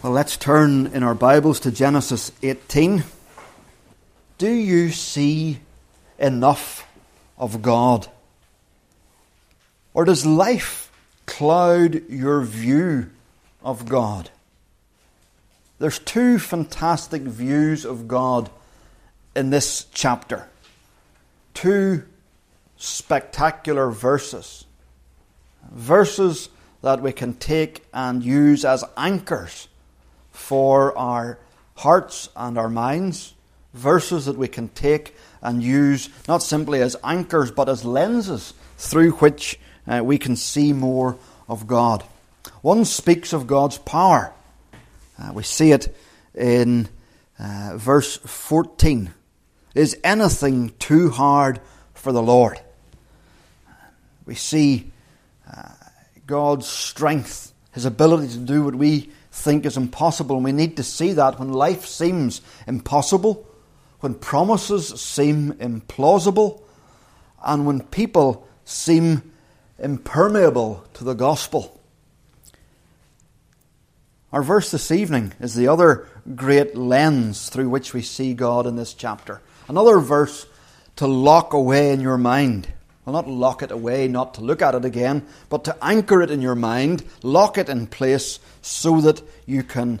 Well, 0.00 0.12
let's 0.12 0.36
turn 0.36 0.86
in 0.88 1.02
our 1.02 1.14
Bibles 1.14 1.58
to 1.60 1.72
Genesis 1.72 2.30
18. 2.40 3.02
Do 4.36 4.48
you 4.48 4.90
see 4.90 5.58
enough 6.20 6.86
of 7.36 7.62
God? 7.62 8.06
Or 9.94 10.04
does 10.04 10.24
life 10.24 10.92
cloud 11.26 12.08
your 12.08 12.42
view 12.42 13.10
of 13.60 13.88
God? 13.88 14.30
There's 15.80 15.98
two 15.98 16.38
fantastic 16.38 17.22
views 17.22 17.84
of 17.84 18.06
God 18.06 18.50
in 19.34 19.50
this 19.50 19.86
chapter. 19.92 20.48
Two 21.54 22.04
spectacular 22.76 23.90
verses. 23.90 24.64
Verses 25.72 26.50
that 26.82 27.02
we 27.02 27.10
can 27.10 27.34
take 27.34 27.84
and 27.92 28.22
use 28.22 28.64
as 28.64 28.84
anchors 28.96 29.66
for 30.38 30.96
our 30.96 31.38
hearts 31.74 32.28
and 32.36 32.56
our 32.56 32.68
minds, 32.68 33.34
verses 33.74 34.26
that 34.26 34.38
we 34.38 34.48
can 34.48 34.68
take 34.68 35.14
and 35.42 35.62
use 35.62 36.08
not 36.26 36.42
simply 36.42 36.80
as 36.80 36.96
anchors 37.04 37.50
but 37.50 37.68
as 37.68 37.84
lenses 37.84 38.54
through 38.76 39.10
which 39.12 39.58
uh, 39.86 40.00
we 40.02 40.16
can 40.16 40.36
see 40.36 40.72
more 40.72 41.18
of 41.48 41.66
God. 41.66 42.04
One 42.62 42.84
speaks 42.84 43.32
of 43.32 43.46
God's 43.46 43.78
power. 43.78 44.32
Uh, 45.18 45.32
we 45.34 45.42
see 45.42 45.72
it 45.72 45.94
in 46.34 46.88
uh, 47.38 47.72
verse 47.76 48.16
14. 48.16 49.12
Is 49.74 49.98
anything 50.02 50.72
too 50.78 51.10
hard 51.10 51.60
for 51.94 52.12
the 52.12 52.22
Lord? 52.22 52.60
We 54.24 54.34
see 54.34 54.92
uh, 55.52 55.72
God's 56.26 56.66
strength, 56.66 57.52
His 57.72 57.84
ability 57.84 58.28
to 58.28 58.38
do 58.38 58.64
what 58.64 58.74
we 58.74 59.10
think 59.38 59.64
is 59.64 59.76
impossible. 59.76 60.36
And 60.36 60.44
we 60.44 60.52
need 60.52 60.76
to 60.76 60.82
see 60.82 61.12
that 61.12 61.38
when 61.38 61.52
life 61.52 61.86
seems 61.86 62.40
impossible, 62.66 63.46
when 64.00 64.14
promises 64.14 64.88
seem 65.00 65.52
implausible, 65.54 66.62
and 67.44 67.66
when 67.66 67.80
people 67.80 68.46
seem 68.64 69.32
impermeable 69.78 70.84
to 70.94 71.04
the 71.04 71.14
gospel. 71.14 71.80
Our 74.32 74.42
verse 74.42 74.70
this 74.70 74.90
evening 74.90 75.32
is 75.40 75.54
the 75.54 75.68
other 75.68 76.06
great 76.34 76.76
lens 76.76 77.48
through 77.48 77.70
which 77.70 77.94
we 77.94 78.02
see 78.02 78.34
God 78.34 78.66
in 78.66 78.76
this 78.76 78.92
chapter. 78.92 79.40
Another 79.68 79.98
verse 79.98 80.46
to 80.96 81.06
lock 81.06 81.54
away 81.54 81.92
in 81.92 82.00
your 82.00 82.18
mind. 82.18 82.68
Well, 83.08 83.22
not 83.22 83.26
lock 83.26 83.62
it 83.62 83.70
away, 83.70 84.06
not 84.06 84.34
to 84.34 84.42
look 84.42 84.60
at 84.60 84.74
it 84.74 84.84
again, 84.84 85.26
but 85.48 85.64
to 85.64 85.74
anchor 85.80 86.20
it 86.20 86.30
in 86.30 86.42
your 86.42 86.54
mind, 86.54 87.02
lock 87.22 87.56
it 87.56 87.70
in 87.70 87.86
place 87.86 88.38
so 88.60 89.00
that 89.00 89.22
you 89.46 89.62
can 89.62 90.00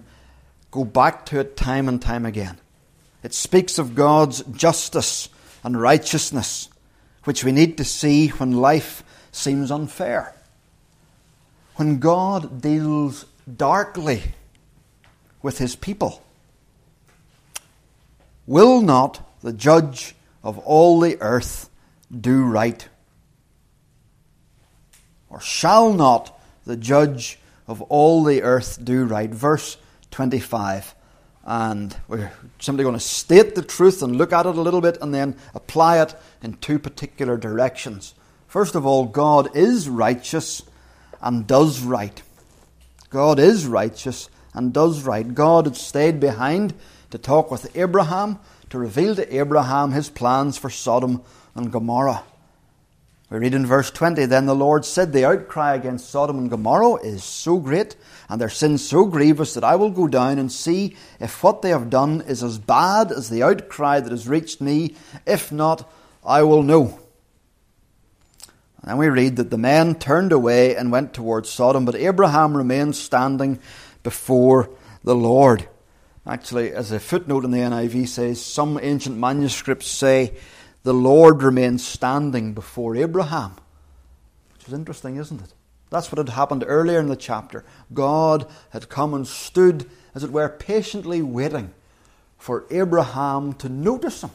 go 0.70 0.84
back 0.84 1.24
to 1.26 1.40
it 1.40 1.56
time 1.56 1.88
and 1.88 2.02
time 2.02 2.26
again. 2.26 2.58
It 3.22 3.32
speaks 3.32 3.78
of 3.78 3.94
God's 3.94 4.42
justice 4.42 5.30
and 5.64 5.80
righteousness, 5.80 6.68
which 7.24 7.44
we 7.44 7.50
need 7.50 7.78
to 7.78 7.84
see 7.84 8.28
when 8.28 8.52
life 8.52 9.02
seems 9.32 9.70
unfair. 9.70 10.34
When 11.76 12.00
God 12.00 12.60
deals 12.60 13.24
darkly 13.50 14.34
with 15.40 15.56
his 15.56 15.76
people. 15.76 16.22
Will 18.46 18.82
not 18.82 19.26
the 19.40 19.54
judge 19.54 20.14
of 20.44 20.58
all 20.58 21.00
the 21.00 21.16
earth 21.22 21.70
do 22.14 22.44
right? 22.44 22.86
Or 25.30 25.40
shall 25.40 25.92
not 25.92 26.38
the 26.64 26.76
judge 26.76 27.38
of 27.66 27.82
all 27.82 28.24
the 28.24 28.42
earth 28.42 28.78
do 28.82 29.04
right? 29.04 29.30
Verse 29.30 29.76
25. 30.10 30.94
And 31.44 31.96
we're 32.08 32.30
simply 32.58 32.84
going 32.84 32.96
to 32.96 33.00
state 33.00 33.54
the 33.54 33.62
truth 33.62 34.02
and 34.02 34.16
look 34.16 34.32
at 34.32 34.46
it 34.46 34.54
a 34.54 34.60
little 34.60 34.80
bit 34.80 34.98
and 35.00 35.14
then 35.14 35.36
apply 35.54 36.02
it 36.02 36.14
in 36.42 36.54
two 36.54 36.78
particular 36.78 37.36
directions. 37.36 38.14
First 38.46 38.74
of 38.74 38.84
all, 38.84 39.06
God 39.06 39.56
is 39.56 39.88
righteous 39.88 40.62
and 41.20 41.46
does 41.46 41.80
right. 41.80 42.22
God 43.10 43.38
is 43.38 43.66
righteous 43.66 44.28
and 44.54 44.72
does 44.72 45.02
right. 45.02 45.34
God 45.34 45.66
had 45.66 45.76
stayed 45.76 46.20
behind 46.20 46.74
to 47.10 47.18
talk 47.18 47.50
with 47.50 47.74
Abraham, 47.76 48.38
to 48.70 48.78
reveal 48.78 49.14
to 49.16 49.34
Abraham 49.34 49.92
his 49.92 50.10
plans 50.10 50.58
for 50.58 50.68
Sodom 50.68 51.22
and 51.54 51.72
Gomorrah. 51.72 52.24
We 53.30 53.38
read 53.38 53.54
in 53.54 53.66
verse 53.66 53.90
20 53.90 54.24
Then 54.26 54.46
the 54.46 54.54
Lord 54.54 54.84
said, 54.84 55.12
The 55.12 55.26
outcry 55.26 55.74
against 55.74 56.08
Sodom 56.08 56.38
and 56.38 56.50
Gomorrah 56.50 56.94
is 56.96 57.22
so 57.22 57.58
great, 57.58 57.94
and 58.28 58.40
their 58.40 58.48
sin 58.48 58.78
so 58.78 59.04
grievous, 59.04 59.54
that 59.54 59.64
I 59.64 59.76
will 59.76 59.90
go 59.90 60.08
down 60.08 60.38
and 60.38 60.50
see 60.50 60.96
if 61.20 61.42
what 61.42 61.60
they 61.60 61.70
have 61.70 61.90
done 61.90 62.22
is 62.22 62.42
as 62.42 62.58
bad 62.58 63.12
as 63.12 63.28
the 63.28 63.42
outcry 63.42 64.00
that 64.00 64.10
has 64.10 64.28
reached 64.28 64.60
me. 64.60 64.94
If 65.26 65.52
not, 65.52 65.90
I 66.24 66.42
will 66.42 66.62
know. 66.62 66.98
And 68.80 68.92
then 68.92 68.96
we 68.96 69.08
read 69.08 69.36
that 69.36 69.50
the 69.50 69.58
men 69.58 69.96
turned 69.96 70.32
away 70.32 70.74
and 70.74 70.90
went 70.90 71.12
towards 71.12 71.50
Sodom, 71.50 71.84
but 71.84 71.96
Abraham 71.96 72.56
remained 72.56 72.96
standing 72.96 73.58
before 74.02 74.70
the 75.04 75.14
Lord. 75.14 75.68
Actually, 76.26 76.72
as 76.72 76.92
a 76.92 77.00
footnote 77.00 77.44
in 77.44 77.50
the 77.50 77.58
NIV 77.58 78.08
says, 78.08 78.44
some 78.44 78.78
ancient 78.80 79.18
manuscripts 79.18 79.88
say 79.88 80.34
the 80.82 80.94
Lord 80.94 81.42
remained 81.42 81.80
standing 81.80 82.54
before 82.54 82.96
Abraham. 82.96 83.56
Which 84.54 84.68
is 84.68 84.74
interesting, 84.74 85.16
isn't 85.16 85.40
it? 85.40 85.52
That's 85.90 86.12
what 86.12 86.18
had 86.18 86.28
happened 86.30 86.64
earlier 86.66 87.00
in 87.00 87.08
the 87.08 87.16
chapter. 87.16 87.64
God 87.92 88.46
had 88.70 88.88
come 88.88 89.14
and 89.14 89.26
stood, 89.26 89.88
as 90.14 90.22
it 90.22 90.30
were, 90.30 90.48
patiently 90.48 91.22
waiting 91.22 91.72
for 92.36 92.64
Abraham 92.70 93.54
to 93.54 93.68
notice 93.68 94.22
him. 94.22 94.30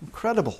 Incredible. 0.00 0.58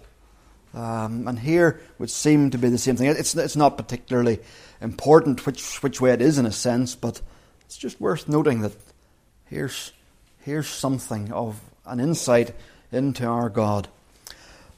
Um, 0.72 1.26
and 1.26 1.38
here 1.38 1.80
would 1.98 2.10
seem 2.10 2.50
to 2.50 2.58
be 2.58 2.68
the 2.68 2.78
same 2.78 2.96
thing. 2.96 3.08
It's, 3.08 3.34
it's 3.34 3.56
not 3.56 3.76
particularly 3.76 4.38
important 4.80 5.44
which, 5.46 5.82
which 5.82 6.00
way 6.00 6.12
it 6.12 6.22
is 6.22 6.38
in 6.38 6.46
a 6.46 6.52
sense, 6.52 6.94
but 6.94 7.20
it's 7.64 7.76
just 7.76 8.00
worth 8.00 8.28
noting 8.28 8.60
that 8.60 8.72
here's, 9.46 9.92
here's 10.40 10.68
something 10.68 11.32
of 11.32 11.60
an 11.86 11.98
insight 11.98 12.54
into 12.92 13.26
our 13.26 13.48
God. 13.48 13.88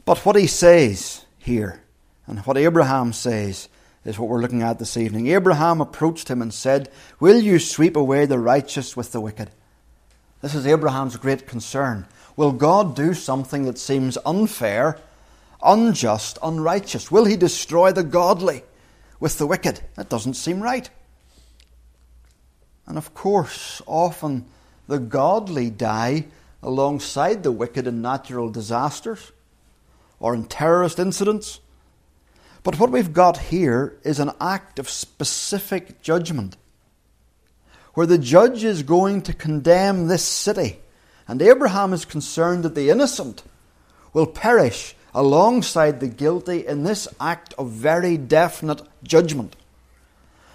But 0.04 0.24
what 0.26 0.36
he 0.36 0.46
says 0.46 1.24
here, 1.38 1.82
and 2.26 2.40
what 2.40 2.58
Abraham 2.58 3.12
says, 3.12 3.68
is 4.04 4.18
what 4.18 4.28
we're 4.28 4.40
looking 4.40 4.62
at 4.62 4.78
this 4.78 4.96
evening. 4.96 5.28
Abraham 5.28 5.80
approached 5.80 6.28
him 6.28 6.42
and 6.42 6.52
said, 6.52 6.90
Will 7.20 7.40
you 7.40 7.58
sweep 7.58 7.96
away 7.96 8.26
the 8.26 8.38
righteous 8.38 8.96
with 8.96 9.12
the 9.12 9.20
wicked? 9.20 9.50
This 10.40 10.54
is 10.56 10.66
Abraham's 10.66 11.16
great 11.16 11.46
concern. 11.46 12.06
Will 12.36 12.50
God 12.50 12.96
do 12.96 13.14
something 13.14 13.64
that 13.64 13.78
seems 13.78 14.18
unfair, 14.26 14.98
unjust, 15.62 16.38
unrighteous? 16.42 17.12
Will 17.12 17.26
he 17.26 17.36
destroy 17.36 17.92
the 17.92 18.02
godly 18.02 18.64
with 19.20 19.38
the 19.38 19.46
wicked? 19.46 19.80
That 19.94 20.08
doesn't 20.08 20.34
seem 20.34 20.60
right. 20.60 20.90
And 22.86 22.98
of 22.98 23.14
course, 23.14 23.80
often 23.86 24.46
the 24.88 24.98
godly 24.98 25.70
die 25.70 26.24
alongside 26.60 27.44
the 27.44 27.52
wicked 27.52 27.86
in 27.86 28.02
natural 28.02 28.50
disasters 28.50 29.30
or 30.22 30.34
in 30.34 30.44
terrorist 30.44 30.98
incidents. 30.98 31.60
But 32.62 32.78
what 32.78 32.90
we've 32.90 33.12
got 33.12 33.36
here 33.36 33.98
is 34.04 34.20
an 34.20 34.30
act 34.40 34.78
of 34.78 34.88
specific 34.88 36.00
judgment, 36.00 36.56
where 37.94 38.06
the 38.06 38.16
judge 38.16 38.64
is 38.64 38.84
going 38.84 39.22
to 39.22 39.34
condemn 39.34 40.06
this 40.06 40.24
city, 40.24 40.78
and 41.26 41.42
Abraham 41.42 41.92
is 41.92 42.04
concerned 42.04 42.62
that 42.62 42.76
the 42.76 42.88
innocent 42.88 43.42
will 44.12 44.26
perish 44.26 44.94
alongside 45.12 45.98
the 45.98 46.08
guilty 46.08 46.66
in 46.66 46.84
this 46.84 47.08
act 47.20 47.52
of 47.58 47.70
very 47.70 48.16
definite 48.16 48.80
judgment. 49.02 49.56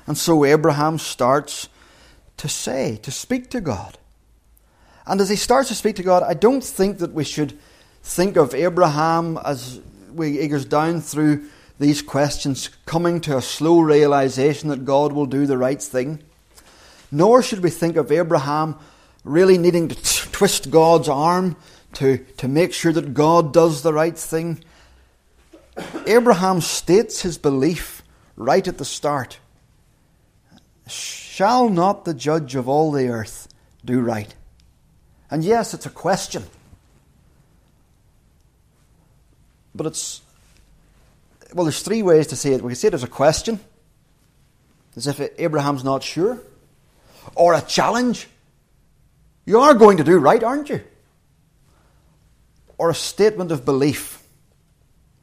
And 0.08 0.18
so 0.18 0.46
Abraham 0.46 0.98
starts 0.98 1.68
to 2.38 2.48
say, 2.48 2.98
to 3.04 3.12
speak 3.12 3.50
to 3.50 3.60
God. 3.60 3.98
And 5.06 5.20
as 5.20 5.30
he 5.30 5.36
starts 5.36 5.68
to 5.70 5.76
speak 5.76 5.98
to 5.98 6.04
God, 6.04 6.24
I 6.24 6.34
don't 6.34 6.64
think 6.64 7.00
that 7.00 7.14
we 7.14 7.24
should 7.24 7.60
think 8.08 8.38
of 8.38 8.56
Abraham 8.56 9.38
as 9.44 9.82
we, 10.14 10.48
goes 10.48 10.66
down 10.66 11.02
through 11.02 11.50
these 11.78 12.02
questions, 12.02 12.70
coming 12.86 13.20
to 13.22 13.38
a 13.38 13.42
slow 13.42 13.82
realization 13.82 14.70
that 14.70 14.86
God 14.86 15.12
will 15.12 15.26
do 15.26 15.46
the 15.46 15.58
right 15.58 15.82
thing. 15.82 16.24
Nor 17.12 17.44
should 17.44 17.62
we 17.62 17.70
think 17.70 17.98
of 17.98 18.12
Abraham 18.12 18.76
really 19.24 19.58
needing 19.58 19.90
to 19.90 19.96
t- 19.96 20.30
twist 20.32 20.72
God's 20.72 21.10
arm 21.10 21.58
to, 21.94 22.18
to 22.38 22.48
make 22.48 22.74
sure 22.74 22.94
that 22.94 23.14
God 23.14 23.54
does 23.54 23.84
the 23.84 23.94
right 23.94 24.18
thing. 24.18 24.64
Abraham 26.08 26.62
states 26.62 27.22
his 27.22 27.38
belief 27.38 28.04
right 28.36 28.68
at 28.68 28.78
the 28.78 28.86
start 28.86 29.40
Shall 30.88 31.68
not 31.68 32.06
the 32.06 32.14
judge 32.14 32.56
of 32.56 32.70
all 32.70 32.92
the 32.94 33.10
earth 33.10 33.50
do 33.84 34.00
right? 34.00 34.34
And 35.30 35.44
yes, 35.44 35.74
it's 35.74 35.86
a 35.86 35.90
question. 35.90 36.46
But 39.78 39.86
it's, 39.86 40.22
well, 41.54 41.66
there's 41.66 41.84
three 41.84 42.02
ways 42.02 42.28
to 42.28 42.36
say 42.36 42.52
it. 42.54 42.62
We 42.62 42.70
can 42.70 42.76
say 42.76 42.90
it 42.90 42.94
as 42.96 43.04
a 43.04 43.08
question, 43.08 43.60
as 44.96 45.06
if 45.06 45.22
Abraham's 45.38 45.84
not 45.84 46.02
sure, 46.02 46.40
or 47.36 47.54
a 47.54 47.62
challenge, 47.62 48.28
You 49.48 49.62
are 49.62 49.74
going 49.74 49.98
to 49.98 50.04
do 50.04 50.18
right, 50.18 50.44
aren't 50.44 50.68
you? 50.68 50.82
Or 52.78 52.90
a 52.90 52.94
statement 52.94 53.54
of 53.54 53.64
belief. 53.64 54.22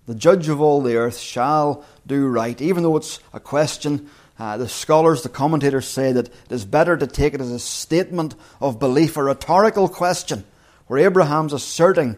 The 0.07 0.15
judge 0.15 0.49
of 0.49 0.63
all 0.63 0.81
the 0.81 0.97
earth 0.97 1.19
shall 1.19 1.85
do 2.07 2.27
right. 2.27 2.59
Even 2.63 2.83
though 2.83 2.97
it's 2.97 3.21
a 3.35 3.41
question, 3.41 4.09
uh, 4.39 4.57
the 4.57 4.69
scholars, 4.69 5.23
the 5.23 5.29
commentators 5.29 5.87
say 5.87 6.13
that 6.13 6.29
it 6.29 6.53
is 6.53 6.65
better 6.65 6.97
to 6.97 7.07
take 7.07 7.35
it 7.35 7.43
as 7.43 7.51
a 7.51 7.59
statement 7.59 8.35
of 8.63 8.79
belief, 8.79 9.19
a 9.19 9.23
rhetorical 9.23 9.91
question, 9.91 10.45
where 10.87 11.01
Abraham's 11.01 11.53
asserting 11.53 12.17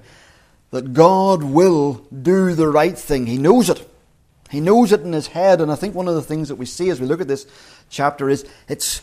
that 0.70 0.92
God 0.92 1.42
will 1.42 2.04
do 2.10 2.54
the 2.54 2.68
right 2.68 2.98
thing. 2.98 3.26
He 3.26 3.38
knows 3.38 3.70
it. 3.70 3.88
He 4.50 4.60
knows 4.60 4.92
it 4.92 5.00
in 5.00 5.12
his 5.12 5.28
head, 5.28 5.60
and 5.60 5.72
I 5.72 5.74
think 5.74 5.94
one 5.94 6.08
of 6.08 6.14
the 6.14 6.22
things 6.22 6.48
that 6.48 6.56
we 6.56 6.66
see 6.66 6.88
as 6.90 7.00
we 7.00 7.06
look 7.06 7.20
at 7.20 7.28
this 7.28 7.46
chapter 7.90 8.28
is 8.28 8.46
it's 8.68 9.02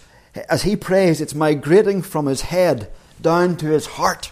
as 0.49 0.63
he 0.63 0.75
prays, 0.75 1.21
it's 1.21 1.35
migrating 1.35 2.01
from 2.01 2.25
his 2.25 2.41
head 2.41 2.91
down 3.21 3.55
to 3.57 3.67
his 3.67 3.85
heart, 3.85 4.31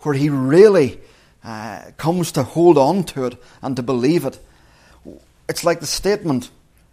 where 0.00 0.14
he 0.14 0.30
really 0.30 1.00
uh, 1.44 1.82
comes 1.96 2.32
to 2.32 2.42
hold 2.42 2.78
on 2.78 3.04
to 3.04 3.24
it 3.24 3.36
and 3.60 3.76
to 3.76 3.82
believe 3.82 4.24
it. 4.24 4.38
It's 5.48 5.64
like 5.64 5.80
the 5.80 5.86
statement 5.86 6.50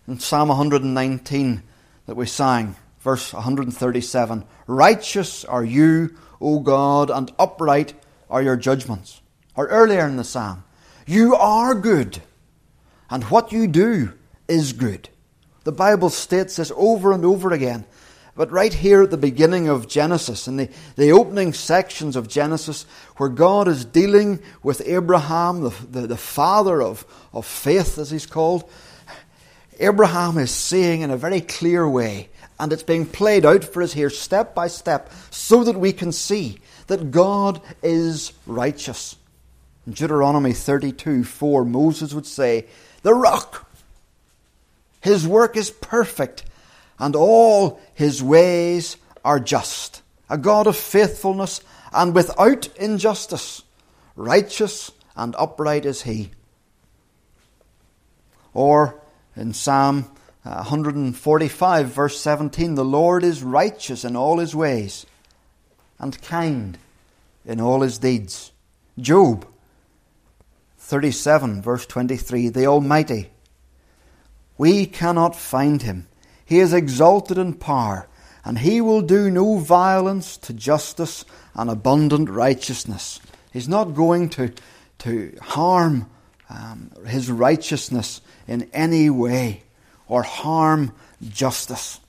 in 0.07 0.19
Psalm 0.19 0.49
119 0.49 1.63
that 2.05 2.15
we 2.15 2.25
sang, 2.25 2.75
verse 3.01 3.33
137 3.33 4.43
Righteous 4.67 5.45
are 5.45 5.63
you, 5.63 6.17
O 6.41 6.59
God, 6.59 7.09
and 7.09 7.31
upright 7.39 7.93
are 8.29 8.41
your 8.41 8.57
judgments. 8.57 9.21
Or 9.57 9.67
earlier 9.67 10.07
in 10.07 10.15
the 10.15 10.23
psalm, 10.23 10.63
You 11.05 11.35
are 11.35 11.75
good, 11.75 12.21
and 13.09 13.23
what 13.25 13.51
you 13.51 13.67
do 13.67 14.13
is 14.47 14.71
good. 14.71 15.09
The 15.65 15.71
Bible 15.73 16.09
states 16.09 16.55
this 16.55 16.71
over 16.75 17.11
and 17.11 17.25
over 17.25 17.51
again. 17.51 17.85
But 18.35 18.51
right 18.51 18.73
here 18.73 19.01
at 19.01 19.09
the 19.09 19.17
beginning 19.17 19.67
of 19.67 19.87
Genesis, 19.87 20.47
in 20.47 20.57
the, 20.57 20.69
the 20.95 21.11
opening 21.11 21.53
sections 21.53 22.15
of 22.15 22.27
Genesis, 22.27 22.85
where 23.17 23.29
God 23.29 23.67
is 23.67 23.83
dealing 23.83 24.39
with 24.61 24.79
Abraham, 24.85 25.61
the, 25.61 25.73
the, 25.89 26.07
the 26.07 26.17
father 26.17 26.81
of, 26.81 27.03
of 27.33 27.47
faith, 27.47 27.97
as 27.97 28.11
he's 28.11 28.27
called, 28.27 28.69
Abraham 29.79 30.37
is 30.37 30.51
saying 30.51 31.01
in 31.01 31.09
a 31.09 31.17
very 31.17 31.41
clear 31.41 31.89
way, 31.89 32.29
and 32.59 32.71
it's 32.71 32.83
being 32.83 33.07
played 33.07 33.43
out 33.43 33.63
for 33.63 33.81
us 33.81 33.93
here 33.93 34.11
step 34.11 34.53
by 34.53 34.67
step, 34.67 35.11
so 35.31 35.63
that 35.63 35.79
we 35.79 35.91
can 35.91 36.11
see 36.11 36.59
that 36.85 37.09
God 37.09 37.59
is 37.81 38.33
righteous. 38.45 39.15
In 39.87 39.93
Deuteronomy 39.93 40.51
32 40.51 41.23
4, 41.23 41.63
Moses 41.63 42.13
would 42.13 42.25
say, 42.25 42.65
The 43.03 43.13
rock, 43.13 43.71
his 45.01 45.25
work 45.25 45.55
is 45.55 45.71
perfect 45.71 46.43
and 46.99 47.15
all 47.15 47.79
his 47.93 48.21
ways 48.21 48.97
are 49.23 49.39
just. 49.39 50.01
A 50.29 50.37
God 50.37 50.67
of 50.67 50.75
faithfulness 50.75 51.61
and 51.93 52.13
without 52.13 52.67
injustice. 52.75 53.63
Righteous 54.17 54.91
and 55.15 55.33
upright 55.37 55.85
is 55.85 56.01
he. 56.01 56.31
Or 58.53 58.99
in 59.37 59.53
Psalm 59.53 60.11
uh, 60.43 60.65
145, 60.65 61.87
verse 61.87 62.19
17, 62.19 62.75
the 62.75 62.83
Lord 62.83 63.23
is 63.23 63.41
righteous 63.41 64.03
in 64.03 64.17
all 64.17 64.39
his 64.39 64.53
ways 64.53 65.05
and 65.97 66.21
kind 66.21 66.77
in 67.45 67.61
all 67.61 67.81
his 67.81 67.99
deeds. 67.99 68.51
Job 68.99 69.45
37, 70.87 71.61
verse 71.61 71.85
23, 71.85 72.47
the 72.47 72.65
Almighty. 72.65 73.29
We 74.57 74.85
cannot 74.85 75.35
find 75.35 75.81
him. 75.81 76.07
He 76.45 76.59
is 76.59 76.71
exalted 76.71 77.37
in 77.37 77.55
power, 77.55 78.07
and 78.45 78.59
he 78.59 78.79
will 78.79 79.01
do 79.01 79.29
no 79.29 79.57
violence 79.57 80.37
to 80.37 80.53
justice 80.53 81.25
and 81.53 81.69
abundant 81.69 82.29
righteousness. 82.29 83.19
He's 83.51 83.67
not 83.67 83.95
going 83.95 84.29
to, 84.29 84.53
to 84.99 85.37
harm 85.41 86.09
um, 86.49 86.91
his 87.05 87.29
righteousness 87.29 88.21
in 88.47 88.69
any 88.71 89.09
way 89.09 89.63
or 90.07 90.23
harm 90.23 90.93
justice. 91.27 91.99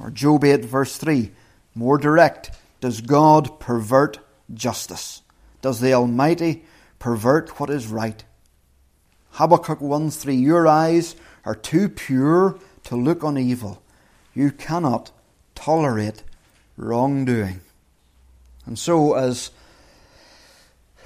Or 0.00 0.10
Job 0.10 0.42
8, 0.42 0.64
verse 0.64 0.96
3, 0.96 1.30
more 1.76 1.96
direct. 1.96 2.50
Does 2.80 3.00
God 3.00 3.60
pervert 3.60 4.18
justice? 4.52 5.22
Does 5.62 5.78
the 5.78 5.92
Almighty 5.92 6.64
pervert 6.98 7.60
what 7.60 7.70
is 7.70 7.86
right? 7.86 8.24
Habakkuk 9.32 9.80
1 9.80 10.10
3, 10.10 10.34
Your 10.34 10.66
eyes 10.66 11.14
are 11.44 11.54
too 11.54 11.88
pure 11.88 12.58
to 12.84 12.96
look 12.96 13.22
on 13.22 13.38
evil. 13.38 13.82
You 14.34 14.50
cannot 14.50 15.10
tolerate 15.54 16.22
wrongdoing. 16.76 17.60
And 18.66 18.78
so, 18.78 19.14
as 19.14 19.50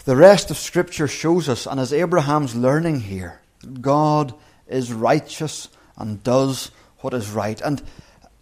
the 0.05 0.17
rest 0.17 0.50
of 0.50 0.56
Scripture 0.56 1.09
shows 1.09 1.49
us, 1.49 1.67
and 1.67 1.79
as 1.79 1.93
Abraham's 1.93 2.55
learning 2.55 3.00
here, 3.00 3.41
God 3.81 4.35
is 4.67 4.93
righteous 4.93 5.69
and 5.97 6.23
does 6.23 6.71
what 6.99 7.15
is 7.15 7.31
right. 7.31 7.61
And 7.61 7.83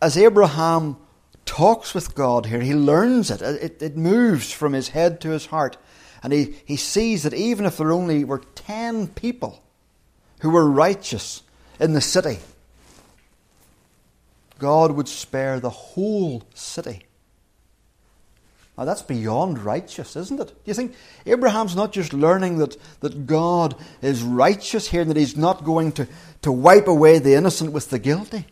as 0.01 0.17
Abraham 0.17 0.97
talks 1.45 1.95
with 1.95 2.15
God 2.15 2.47
here, 2.47 2.61
he 2.61 2.75
learns 2.75 3.31
it. 3.31 3.43
It, 3.43 3.83
it 3.83 3.97
moves 3.97 4.53
from 4.53 4.73
his 4.73 4.89
head 4.89 5.21
to 5.23 5.31
his 5.31 5.47
heart. 5.47 5.77
And 6.23 6.33
he, 6.33 6.57
he 6.65 6.77
sees 6.77 7.23
that 7.23 7.35
even 7.35 7.65
if 7.65 7.79
there 7.79 7.93
only 7.93 8.25
were 8.25 8.43
ten 8.55 9.09
people 9.09 9.63
who 10.41 10.51
were 10.51 10.71
righteous, 10.71 11.43
in 11.81 11.95
the 11.95 12.01
city, 12.01 12.39
God 14.59 14.93
would 14.93 15.09
spare 15.09 15.59
the 15.59 15.71
whole 15.71 16.43
city. 16.55 17.07
Now 18.77 18.85
that's 18.85 19.03
beyond 19.03 19.59
righteous, 19.59 20.15
isn't 20.15 20.41
it? 20.41 20.49
Do 20.49 20.55
you 20.67 20.75
think 20.75 20.95
Abraham's 21.27 21.75
not 21.75 21.93
just 21.93 22.13
learning 22.13 22.59
that, 22.59 22.77
that 23.01 23.27
God 23.27 23.75
is 24.03 24.23
righteous 24.23 24.89
here 24.89 25.01
and 25.01 25.11
that 25.11 25.17
he's 25.17 25.37
not 25.37 25.65
going 25.65 25.93
to, 25.93 26.07
to 26.43 26.53
wipe 26.53 26.87
away 26.87 27.19
the 27.19 27.35
innocent 27.35 27.73
with 27.73 27.91
the 27.91 27.99
guilty? 27.99 28.47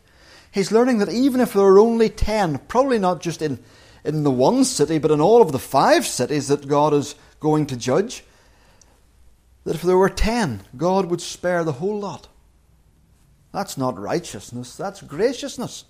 He's 0.51 0.73
learning 0.73 0.99
that 0.99 1.11
even 1.11 1.41
if 1.41 1.53
there 1.53 1.65
are 1.65 1.79
only 1.79 2.09
ten, 2.09 2.59
probably 2.59 2.99
not 2.99 3.21
just 3.21 3.43
in, 3.43 3.59
in 4.05 4.25
the 4.25 4.31
one 4.31 4.65
city, 4.65 4.99
but 4.99 5.11
in 5.11 5.21
all 5.21 5.43
of 5.43 5.53
the 5.53 5.59
five 5.59 6.07
cities 6.07 6.49
that 6.49 6.67
God 6.67 6.95
is 6.95 7.15
going 7.41 7.67
to 7.67 7.77
judge, 7.77 8.25
that 9.65 9.75
if 9.75 9.83
there 9.83 9.99
were 9.99 10.09
ten, 10.09 10.63
God 10.77 11.07
would 11.07 11.21
spare 11.21 11.65
the 11.65 11.73
whole 11.73 11.99
lot. 11.99 12.29
That's 13.53 13.77
not 13.77 13.99
righteousness, 13.99 14.77
that's 14.77 15.03
graciousness. 15.03 15.85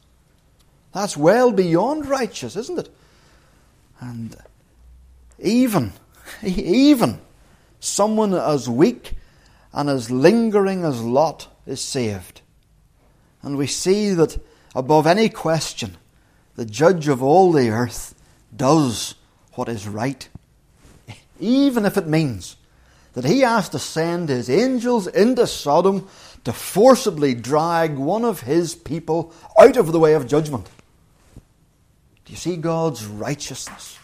That's 0.93 1.17
well 1.17 1.53
beyond 1.53 2.07
righteous, 2.07 2.57
isn't 2.57 2.79
it? 2.79 2.95
And 4.01 4.37
even, 5.39 5.93
even 6.43 7.21
someone 7.81 8.35
as 8.35 8.69
weak 8.69 9.13
and 9.73 9.89
as 9.89 10.11
lingering 10.11 10.85
as 10.85 11.03
Lot 11.03 11.49
is 11.67 11.81
saved. 11.81 12.41
And 13.43 13.57
we 13.57 13.67
see 13.67 14.15
that 14.15 14.43
above 14.75 15.07
any 15.07 15.29
question, 15.29 15.97
the 16.57 16.65
judge 16.65 17.09
of 17.09 17.23
all 17.23 17.53
the 17.53 17.71
earth 17.71 18.15
does 18.55 19.15
what 19.55 19.69
is 19.69 19.87
right, 19.87 20.29
even 21.41 21.85
if 21.85 21.97
it 21.97 22.07
means 22.07 22.57
that 23.15 23.25
he 23.25 23.41
has 23.41 23.69
to 23.71 23.79
send 23.79 24.29
his 24.29 24.49
angels 24.49 25.07
into 25.07 25.47
Sodom 25.47 26.07
to 26.45 26.53
forcibly 26.53 27.35
drag 27.35 27.97
one 27.97 28.25
of 28.25 28.43
his 28.43 28.75
people 28.75 29.33
out 29.59 29.77
of 29.77 29.93
the 29.93 29.99
way 29.99 30.15
of 30.15 30.27
judgment. 30.27 30.69
Do 32.25 32.33
you 32.33 32.37
see 32.37 32.57
God's 32.57 33.07
righteousness? 33.07 33.99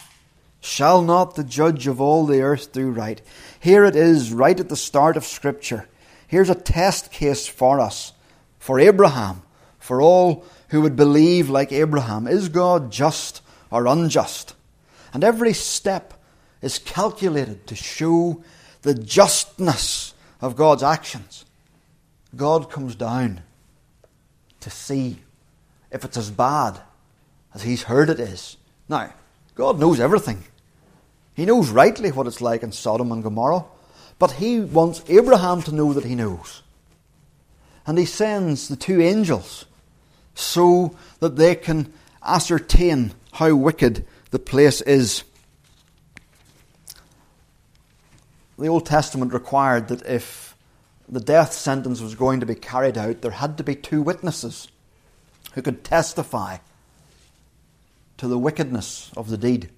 Shall 0.59 1.03
not 1.03 1.35
the 1.35 1.43
judge 1.43 1.85
of 1.85 2.01
all 2.01 2.25
the 2.25 2.41
earth 2.41 2.73
do 2.73 2.89
right? 2.89 3.21
Here 3.59 3.85
it 3.85 3.95
is, 3.95 4.33
right 4.33 4.59
at 4.59 4.67
the 4.67 4.75
start 4.75 5.15
of 5.15 5.23
Scripture. 5.23 5.87
Here's 6.27 6.49
a 6.49 6.55
test 6.55 7.11
case 7.11 7.45
for 7.45 7.79
us, 7.79 8.13
for 8.57 8.79
Abraham, 8.79 9.43
for 9.77 10.01
all 10.01 10.43
who 10.69 10.81
would 10.81 10.95
believe 10.95 11.51
like 11.51 11.71
Abraham. 11.71 12.25
Is 12.25 12.49
God 12.49 12.91
just 12.91 13.41
or 13.69 13.85
unjust? 13.85 14.55
And 15.13 15.23
every 15.23 15.53
step 15.53 16.14
is 16.61 16.79
calculated 16.79 17.67
to 17.67 17.75
show 17.75 18.43
the 18.81 18.93
justness 18.93 20.13
of 20.41 20.55
God's 20.55 20.83
actions. 20.83 21.45
God 22.35 22.69
comes 22.69 22.95
down 22.95 23.41
to 24.61 24.69
see 24.69 25.19
if 25.91 26.03
it's 26.03 26.17
as 26.17 26.31
bad 26.31 26.79
as 27.53 27.63
he's 27.63 27.83
heard 27.83 28.09
it 28.09 28.19
is. 28.19 28.57
Now, 28.89 29.13
God 29.55 29.79
knows 29.79 29.99
everything. 29.99 30.43
He 31.33 31.45
knows 31.45 31.69
rightly 31.69 32.11
what 32.11 32.27
it's 32.27 32.41
like 32.41 32.63
in 32.63 32.71
Sodom 32.71 33.11
and 33.11 33.23
Gomorrah, 33.23 33.65
but 34.19 34.33
he 34.33 34.59
wants 34.59 35.03
Abraham 35.07 35.61
to 35.63 35.75
know 35.75 35.93
that 35.93 36.05
he 36.05 36.15
knows. 36.15 36.61
And 37.87 37.97
he 37.97 38.05
sends 38.05 38.67
the 38.67 38.75
two 38.75 39.01
angels 39.01 39.65
so 40.33 40.95
that 41.19 41.35
they 41.35 41.55
can 41.55 41.93
ascertain 42.23 43.13
how 43.33 43.55
wicked 43.55 44.05
the 44.31 44.39
place 44.39 44.81
is. 44.81 45.23
The 48.57 48.67
Old 48.67 48.85
Testament 48.85 49.33
required 49.33 49.89
that 49.89 50.05
if 50.05 50.55
the 51.09 51.19
death 51.19 51.53
sentence 51.53 52.01
was 52.01 52.15
going 52.15 52.39
to 52.39 52.45
be 52.45 52.55
carried 52.55 52.97
out, 52.97 53.21
there 53.21 53.31
had 53.31 53.57
to 53.57 53.63
be 53.63 53.75
two 53.75 54.01
witnesses 54.01 54.69
who 55.53 55.61
could 55.61 55.83
testify 55.83 56.57
to 58.17 58.27
the 58.27 58.39
wickedness 58.39 59.11
of 59.17 59.29
the 59.29 59.37
deed. 59.37 59.69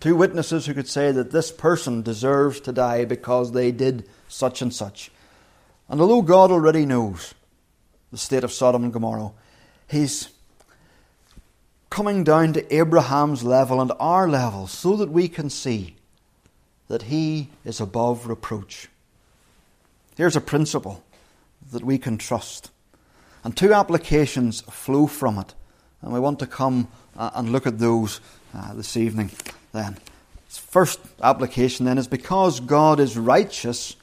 Two 0.00 0.14
witnesses 0.14 0.66
who 0.66 0.74
could 0.74 0.88
say 0.88 1.10
that 1.12 1.30
this 1.30 1.50
person 1.50 2.02
deserves 2.02 2.60
to 2.60 2.72
die 2.72 3.06
because 3.06 3.52
they 3.52 3.72
did 3.72 4.08
such 4.28 4.60
and 4.60 4.72
such. 4.72 5.10
And 5.88 6.00
although 6.00 6.22
God 6.22 6.50
already 6.50 6.84
knows 6.84 7.34
the 8.10 8.18
state 8.18 8.44
of 8.44 8.52
Sodom 8.52 8.84
and 8.84 8.92
Gomorrah, 8.92 9.32
He's 9.88 10.28
coming 11.88 12.24
down 12.24 12.52
to 12.52 12.74
Abraham's 12.74 13.44
level 13.44 13.80
and 13.80 13.92
our 13.98 14.28
level 14.28 14.66
so 14.66 14.96
that 14.96 15.10
we 15.10 15.28
can 15.28 15.48
see 15.48 15.96
that 16.88 17.02
he 17.02 17.48
is 17.64 17.80
above 17.80 18.26
reproach. 18.26 18.88
Here's 20.16 20.36
a 20.36 20.40
principle 20.40 21.02
that 21.72 21.84
we 21.84 21.98
can 21.98 22.18
trust. 22.18 22.70
And 23.42 23.56
two 23.56 23.72
applications 23.72 24.60
flow 24.62 25.06
from 25.06 25.38
it. 25.38 25.54
And 26.02 26.12
we 26.12 26.20
want 26.20 26.38
to 26.40 26.46
come 26.46 26.88
uh, 27.16 27.30
and 27.34 27.50
look 27.50 27.66
at 27.66 27.78
those 27.78 28.20
uh, 28.54 28.74
this 28.74 28.96
evening 28.96 29.30
then. 29.72 29.98
First 30.48 31.00
application 31.22 31.86
then 31.86 31.98
is 31.98 32.06
because 32.06 32.60
God 32.60 33.00
is 33.00 33.18
righteous, 33.18 33.96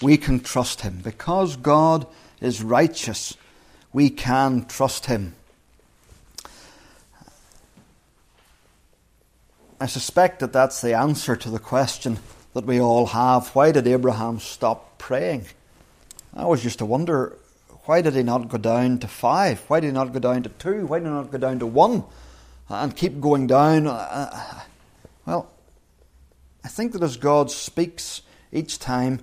we 0.00 0.16
can 0.16 0.40
trust 0.40 0.82
him. 0.82 1.00
Because 1.02 1.56
God 1.56 2.06
is 2.40 2.62
righteous, 2.62 3.36
we 3.92 4.10
can 4.10 4.64
trust 4.66 5.06
him. 5.06 5.34
I 9.82 9.86
suspect 9.86 10.38
that 10.38 10.52
that's 10.52 10.80
the 10.80 10.94
answer 10.94 11.34
to 11.34 11.50
the 11.50 11.58
question 11.58 12.20
that 12.54 12.64
we 12.64 12.80
all 12.80 13.06
have 13.06 13.48
why 13.48 13.72
did 13.72 13.88
Abraham 13.88 14.38
stop 14.38 14.96
praying? 14.96 15.46
I 16.32 16.42
always 16.42 16.62
used 16.62 16.78
to 16.78 16.86
wonder 16.86 17.36
why 17.86 18.00
did 18.00 18.14
he 18.14 18.22
not 18.22 18.48
go 18.48 18.58
down 18.58 19.00
to 19.00 19.08
five? 19.08 19.58
Why 19.66 19.80
did 19.80 19.88
he 19.88 19.92
not 19.92 20.12
go 20.12 20.20
down 20.20 20.44
to 20.44 20.50
two? 20.50 20.86
Why 20.86 21.00
did 21.00 21.06
he 21.06 21.10
not 21.10 21.32
go 21.32 21.38
down 21.38 21.58
to 21.58 21.66
one 21.66 22.04
and 22.68 22.94
keep 22.94 23.20
going 23.20 23.48
down? 23.48 23.88
Uh, 23.88 24.60
well, 25.26 25.50
I 26.62 26.68
think 26.68 26.92
that 26.92 27.02
as 27.02 27.16
God 27.16 27.50
speaks 27.50 28.22
each 28.52 28.78
time, 28.78 29.18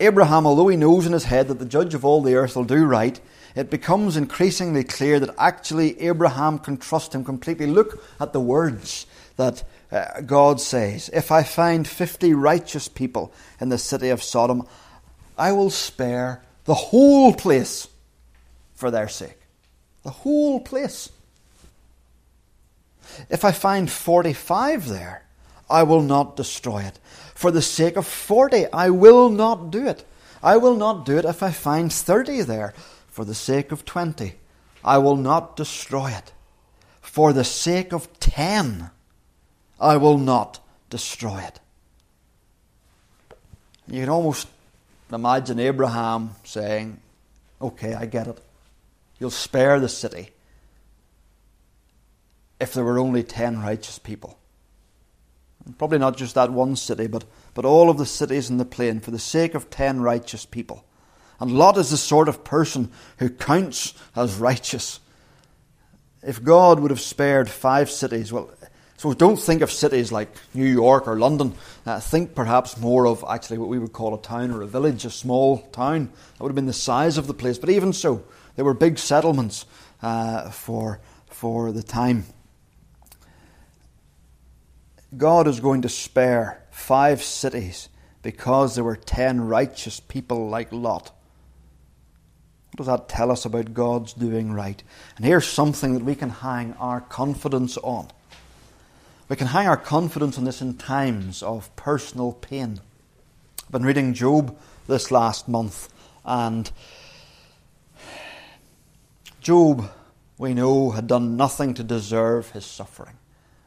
Abraham, 0.00 0.46
although 0.46 0.68
he 0.68 0.76
knows 0.76 1.06
in 1.06 1.14
his 1.14 1.24
head 1.24 1.48
that 1.48 1.60
the 1.60 1.64
judge 1.64 1.94
of 1.94 2.04
all 2.04 2.20
the 2.20 2.34
earth 2.34 2.56
will 2.56 2.64
do 2.64 2.84
right, 2.84 3.18
it 3.56 3.70
becomes 3.70 4.18
increasingly 4.18 4.84
clear 4.84 5.18
that 5.18 5.34
actually 5.38 5.98
Abraham 5.98 6.58
can 6.58 6.76
trust 6.76 7.14
him 7.14 7.24
completely. 7.24 7.66
Look 7.66 8.04
at 8.20 8.34
the 8.34 8.40
words 8.40 9.06
that 9.36 9.64
uh, 9.90 10.20
God 10.22 10.60
says 10.60 11.10
If 11.12 11.30
I 11.30 11.42
find 11.42 11.86
50 11.86 12.34
righteous 12.34 12.88
people 12.88 13.32
in 13.60 13.68
the 13.68 13.78
city 13.78 14.10
of 14.10 14.22
Sodom, 14.22 14.66
I 15.38 15.52
will 15.52 15.70
spare 15.70 16.42
the 16.64 16.74
whole 16.74 17.34
place 17.34 17.88
for 18.74 18.90
their 18.90 19.08
sake. 19.08 19.38
The 20.02 20.10
whole 20.10 20.60
place. 20.60 21.10
If 23.28 23.44
I 23.44 23.52
find 23.52 23.90
45 23.90 24.88
there, 24.88 25.24
I 25.68 25.82
will 25.82 26.02
not 26.02 26.36
destroy 26.36 26.82
it. 26.82 26.98
For 27.34 27.50
the 27.50 27.62
sake 27.62 27.96
of 27.96 28.06
40, 28.06 28.66
I 28.72 28.90
will 28.90 29.30
not 29.30 29.70
do 29.70 29.86
it. 29.86 30.04
I 30.42 30.56
will 30.56 30.76
not 30.76 31.04
do 31.06 31.18
it 31.18 31.24
if 31.24 31.42
I 31.42 31.50
find 31.50 31.92
30 31.92 32.42
there. 32.42 32.74
For 33.08 33.24
the 33.24 33.34
sake 33.34 33.72
of 33.72 33.84
20, 33.84 34.34
I 34.84 34.98
will 34.98 35.16
not 35.16 35.56
destroy 35.56 36.10
it. 36.10 36.32
For 37.00 37.32
the 37.32 37.44
sake 37.44 37.92
of 37.92 38.08
10, 38.20 38.90
I 39.82 39.96
will 39.96 40.16
not 40.16 40.60
destroy 40.90 41.40
it. 41.40 41.58
You 43.88 44.00
can 44.00 44.08
almost 44.08 44.46
imagine 45.12 45.58
Abraham 45.58 46.36
saying, 46.44 47.00
Okay, 47.60 47.92
I 47.92 48.06
get 48.06 48.28
it. 48.28 48.40
You'll 49.18 49.30
spare 49.30 49.78
the 49.78 49.88
city 49.88 50.30
if 52.60 52.72
there 52.72 52.84
were 52.84 52.98
only 52.98 53.24
ten 53.24 53.60
righteous 53.60 53.98
people. 53.98 54.38
Probably 55.78 55.98
not 55.98 56.16
just 56.16 56.34
that 56.34 56.50
one 56.50 56.74
city, 56.76 57.06
but, 57.06 57.24
but 57.54 57.64
all 57.64 57.90
of 57.90 57.98
the 57.98 58.06
cities 58.06 58.50
in 58.50 58.56
the 58.56 58.64
plain 58.64 59.00
for 59.00 59.10
the 59.10 59.18
sake 59.18 59.54
of 59.54 59.70
ten 59.70 60.00
righteous 60.00 60.46
people. 60.46 60.84
And 61.40 61.52
Lot 61.52 61.76
is 61.76 61.90
the 61.90 61.96
sort 61.96 62.28
of 62.28 62.44
person 62.44 62.90
who 63.18 63.28
counts 63.28 63.94
as 64.14 64.36
righteous. 64.36 65.00
If 66.22 66.42
God 66.42 66.78
would 66.78 66.92
have 66.92 67.00
spared 67.00 67.50
five 67.50 67.90
cities, 67.90 68.32
well, 68.32 68.50
so 69.02 69.12
don't 69.14 69.36
think 69.36 69.62
of 69.62 69.72
cities 69.72 70.12
like 70.12 70.28
New 70.54 70.64
York 70.64 71.08
or 71.08 71.18
London. 71.18 71.54
Uh, 71.84 71.98
think 71.98 72.36
perhaps 72.36 72.78
more 72.78 73.08
of 73.08 73.24
actually 73.28 73.58
what 73.58 73.68
we 73.68 73.80
would 73.80 73.92
call 73.92 74.14
a 74.14 74.22
town 74.22 74.52
or 74.52 74.62
a 74.62 74.66
village, 74.68 75.04
a 75.04 75.10
small 75.10 75.58
town. 75.72 76.04
That 76.34 76.44
would 76.44 76.50
have 76.50 76.54
been 76.54 76.66
the 76.66 76.72
size 76.72 77.18
of 77.18 77.26
the 77.26 77.34
place. 77.34 77.58
But 77.58 77.70
even 77.70 77.92
so, 77.92 78.22
they 78.54 78.62
were 78.62 78.74
big 78.74 79.00
settlements 79.00 79.66
uh, 80.02 80.50
for, 80.50 81.00
for 81.26 81.72
the 81.72 81.82
time. 81.82 82.26
God 85.16 85.48
is 85.48 85.58
going 85.58 85.82
to 85.82 85.88
spare 85.88 86.62
five 86.70 87.24
cities 87.24 87.88
because 88.22 88.76
there 88.76 88.84
were 88.84 88.94
ten 88.94 89.40
righteous 89.40 89.98
people 89.98 90.48
like 90.48 90.70
Lot. 90.70 91.10
What 92.70 92.76
does 92.76 92.86
that 92.86 93.08
tell 93.08 93.32
us 93.32 93.44
about 93.44 93.74
God's 93.74 94.12
doing 94.12 94.52
right? 94.52 94.80
And 95.16 95.26
here's 95.26 95.48
something 95.48 95.94
that 95.94 96.04
we 96.04 96.14
can 96.14 96.30
hang 96.30 96.74
our 96.74 97.00
confidence 97.00 97.76
on. 97.78 98.06
We 99.32 99.36
can 99.36 99.46
hang 99.46 99.66
our 99.66 99.78
confidence 99.78 100.36
on 100.36 100.44
this 100.44 100.60
in 100.60 100.74
times 100.74 101.42
of 101.42 101.74
personal 101.74 102.34
pain. 102.34 102.82
I've 103.64 103.72
been 103.72 103.82
reading 103.82 104.12
Job 104.12 104.54
this 104.86 105.10
last 105.10 105.48
month, 105.48 105.88
and 106.22 106.70
Job, 109.40 109.90
we 110.36 110.52
know, 110.52 110.90
had 110.90 111.06
done 111.06 111.38
nothing 111.38 111.72
to 111.72 111.82
deserve 111.82 112.50
his 112.50 112.66
suffering. 112.66 113.14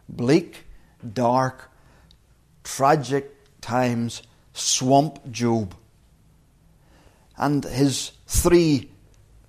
Bleak, 0.07 0.65
dark, 1.13 1.72
tragic 2.63 3.31
times 3.60 4.22
swamp 4.53 5.31
Job. 5.31 5.74
And 7.38 7.63
his 7.63 8.12
three 8.27 8.91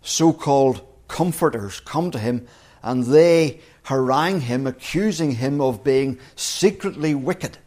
so 0.01 0.33
called 0.33 0.81
comforters 1.09 1.81
come 1.81 2.11
to 2.13 2.19
him, 2.19 2.47
and 2.83 3.05
they 3.05 3.61
harangue 3.87 4.41
him, 4.41 4.67
accusing 4.67 5.33
him 5.33 5.61
of 5.61 5.85
being 5.85 6.19
secretly 6.35 7.15
wicked. 7.15 7.59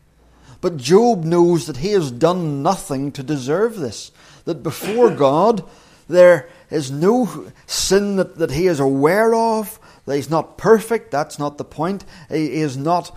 But 0.62 0.78
Job 0.78 1.24
knows 1.24 1.68
that 1.68 1.78
he 1.78 1.92
has 1.92 2.12
done 2.12 2.62
nothing 2.62 3.12
to 3.14 3.24
deserve 3.24 3.78
this, 3.78 4.12
that 4.46 4.62
before 4.62 5.10
God 5.10 5.64
there 6.10 6.50
is 6.70 6.92
no 6.92 7.52
sin 7.66 8.18
that, 8.18 8.36
that 8.38 8.52
he 8.52 8.68
is 8.68 8.80
aware 8.80 9.34
of, 9.34 9.80
that 10.06 10.16
he's 10.16 10.30
not 10.30 10.58
perfect, 10.58 11.12
that's 11.12 11.40
not 11.40 11.58
the 11.58 11.64
point. 11.64 12.04
He 12.30 12.62
is 12.62 12.76
not 12.76 13.16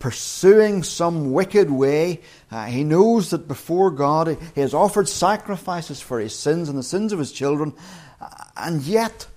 pursuing 0.00 0.82
some 0.82 1.32
wicked 1.32 1.70
way. 1.70 2.22
Uh, 2.50 2.64
he 2.64 2.82
knows 2.82 3.30
that 3.30 3.46
before 3.46 3.92
God 3.92 4.36
he 4.54 4.60
has 4.60 4.74
offered 4.74 5.08
sacrifices 5.08 6.00
for 6.00 6.18
his 6.18 6.36
sins 6.36 6.68
and 6.68 6.76
the 6.76 6.82
sins 6.82 7.12
of 7.12 7.20
his 7.20 7.30
children, 7.30 7.72
uh, 8.20 8.28
and 8.56 8.82
yet 8.82 9.28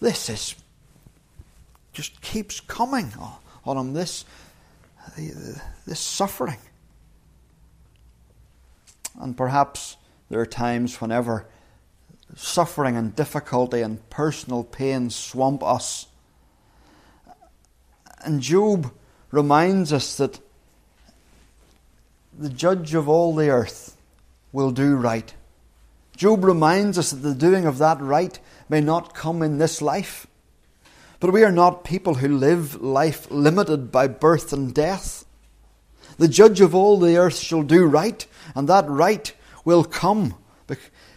this 0.00 0.30
is 0.30 0.54
just 1.94 2.20
keeps 2.20 2.60
coming 2.60 3.12
on 3.64 3.78
him, 3.78 3.94
this, 3.94 4.24
this 5.86 6.00
suffering. 6.00 6.58
And 9.20 9.36
perhaps 9.36 9.96
there 10.28 10.40
are 10.40 10.46
times 10.46 11.00
whenever 11.00 11.46
suffering 12.36 12.96
and 12.96 13.14
difficulty 13.14 13.80
and 13.80 14.08
personal 14.10 14.64
pain 14.64 15.08
swamp 15.10 15.62
us. 15.62 16.08
And 18.24 18.40
Job 18.40 18.92
reminds 19.30 19.92
us 19.92 20.16
that 20.16 20.40
the 22.36 22.48
judge 22.48 22.94
of 22.94 23.08
all 23.08 23.34
the 23.34 23.50
earth 23.50 23.96
will 24.52 24.72
do 24.72 24.96
right. 24.96 25.32
Job 26.16 26.44
reminds 26.44 26.98
us 26.98 27.10
that 27.10 27.18
the 27.18 27.34
doing 27.34 27.66
of 27.66 27.78
that 27.78 28.00
right 28.00 28.38
may 28.68 28.80
not 28.80 29.14
come 29.14 29.42
in 29.42 29.58
this 29.58 29.82
life. 29.82 30.26
But 31.20 31.32
we 31.32 31.44
are 31.44 31.52
not 31.52 31.84
people 31.84 32.14
who 32.14 32.36
live 32.36 32.80
life 32.82 33.30
limited 33.30 33.90
by 33.90 34.08
birth 34.08 34.52
and 34.52 34.74
death. 34.74 35.24
The 36.18 36.28
judge 36.28 36.60
of 36.60 36.74
all 36.74 36.98
the 36.98 37.16
earth 37.16 37.38
shall 37.38 37.62
do 37.62 37.86
right, 37.86 38.26
and 38.54 38.68
that 38.68 38.88
right 38.88 39.32
will 39.64 39.84
come. 39.84 40.34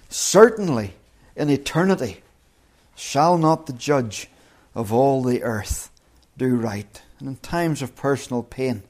Certainly, 0.10 0.94
in 1.36 1.50
eternity, 1.50 2.22
shall 2.96 3.38
not 3.38 3.66
the 3.66 3.74
judge 3.74 4.30
of 4.74 4.94
all 4.94 5.22
the 5.22 5.44
earth 5.44 5.92
do 6.38 6.56
right? 6.56 7.02
And 7.20 7.28
in 7.28 7.36
times 7.38 7.82
of 7.82 7.96
personal 7.96 8.44
pain, 8.44 8.84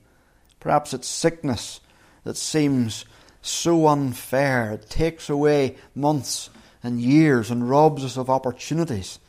perhaps 0.59 0.93
it's 0.93 1.07
sickness 1.07 1.79
that 2.23 2.37
seems 2.37 3.05
so 3.41 3.87
unfair, 3.87 4.73
it 4.73 4.89
takes 4.89 5.29
away 5.29 5.75
months 5.95 6.49
and 6.83 6.99
years 7.01 7.49
and 7.49 7.69
robs 7.69 8.03
us 8.03 8.17
of 8.17 8.29
opportunities 8.29 9.19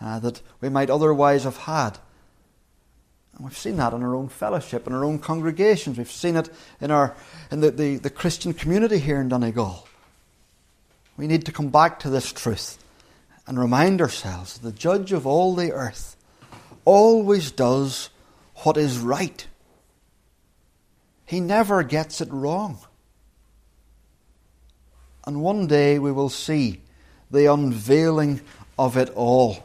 uh, 0.00 0.18
that 0.20 0.40
we 0.60 0.68
might 0.68 0.90
otherwise 0.90 1.44
have 1.44 1.56
had. 1.58 1.98
And 3.34 3.44
we've 3.44 3.56
seen 3.56 3.76
that 3.76 3.92
in 3.92 4.02
our 4.02 4.14
own 4.14 4.28
fellowship, 4.28 4.86
in 4.86 4.92
our 4.92 5.04
own 5.04 5.18
congregations. 5.18 5.98
We've 5.98 6.10
seen 6.10 6.36
it 6.36 6.50
in, 6.80 6.90
our, 6.90 7.14
in 7.50 7.60
the, 7.60 7.70
the, 7.70 7.96
the 7.96 8.10
Christian 8.10 8.52
community 8.52 8.98
here 8.98 9.20
in 9.20 9.28
Donegal. 9.28 9.86
We 11.16 11.26
need 11.26 11.46
to 11.46 11.52
come 11.52 11.68
back 11.68 12.00
to 12.00 12.10
this 12.10 12.32
truth 12.32 12.82
and 13.46 13.58
remind 13.58 14.00
ourselves 14.00 14.58
the 14.58 14.72
judge 14.72 15.12
of 15.12 15.26
all 15.26 15.54
the 15.54 15.72
earth 15.72 16.16
always 16.84 17.50
does 17.50 18.10
what 18.56 18.76
is 18.76 18.98
right. 18.98 19.46
He 21.26 21.40
never 21.40 21.82
gets 21.82 22.20
it 22.20 22.32
wrong. 22.32 22.78
And 25.26 25.42
one 25.42 25.66
day 25.66 25.98
we 25.98 26.12
will 26.12 26.28
see 26.28 26.80
the 27.30 27.52
unveiling 27.52 28.40
of 28.78 28.96
it 28.96 29.10
all. 29.14 29.64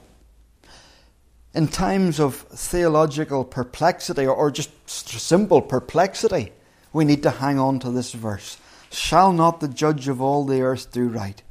In 1.55 1.69
times 1.69 2.19
of 2.19 2.35
theological 2.35 3.45
perplexity 3.45 4.27
or 4.27 4.51
just 4.51 4.89
simple 4.89 5.61
perplexity, 5.61 6.51
we 6.91 7.05
need 7.05 7.23
to 7.23 7.29
hang 7.29 7.57
on 7.57 7.79
to 7.79 7.91
this 7.91 8.11
verse. 8.11 8.57
Shall 8.91 9.31
not 9.31 9.61
the 9.61 9.69
judge 9.69 10.09
of 10.09 10.21
all 10.21 10.43
the 10.43 10.61
earth 10.61 10.91
do 10.91 11.07
right? 11.07 11.41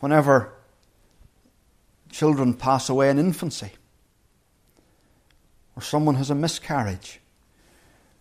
Whenever 0.00 0.52
children 2.10 2.54
pass 2.54 2.88
away 2.88 3.08
in 3.08 3.20
infancy, 3.20 3.70
or 5.76 5.82
someone 5.82 6.16
has 6.16 6.28
a 6.28 6.34
miscarriage, 6.34 7.20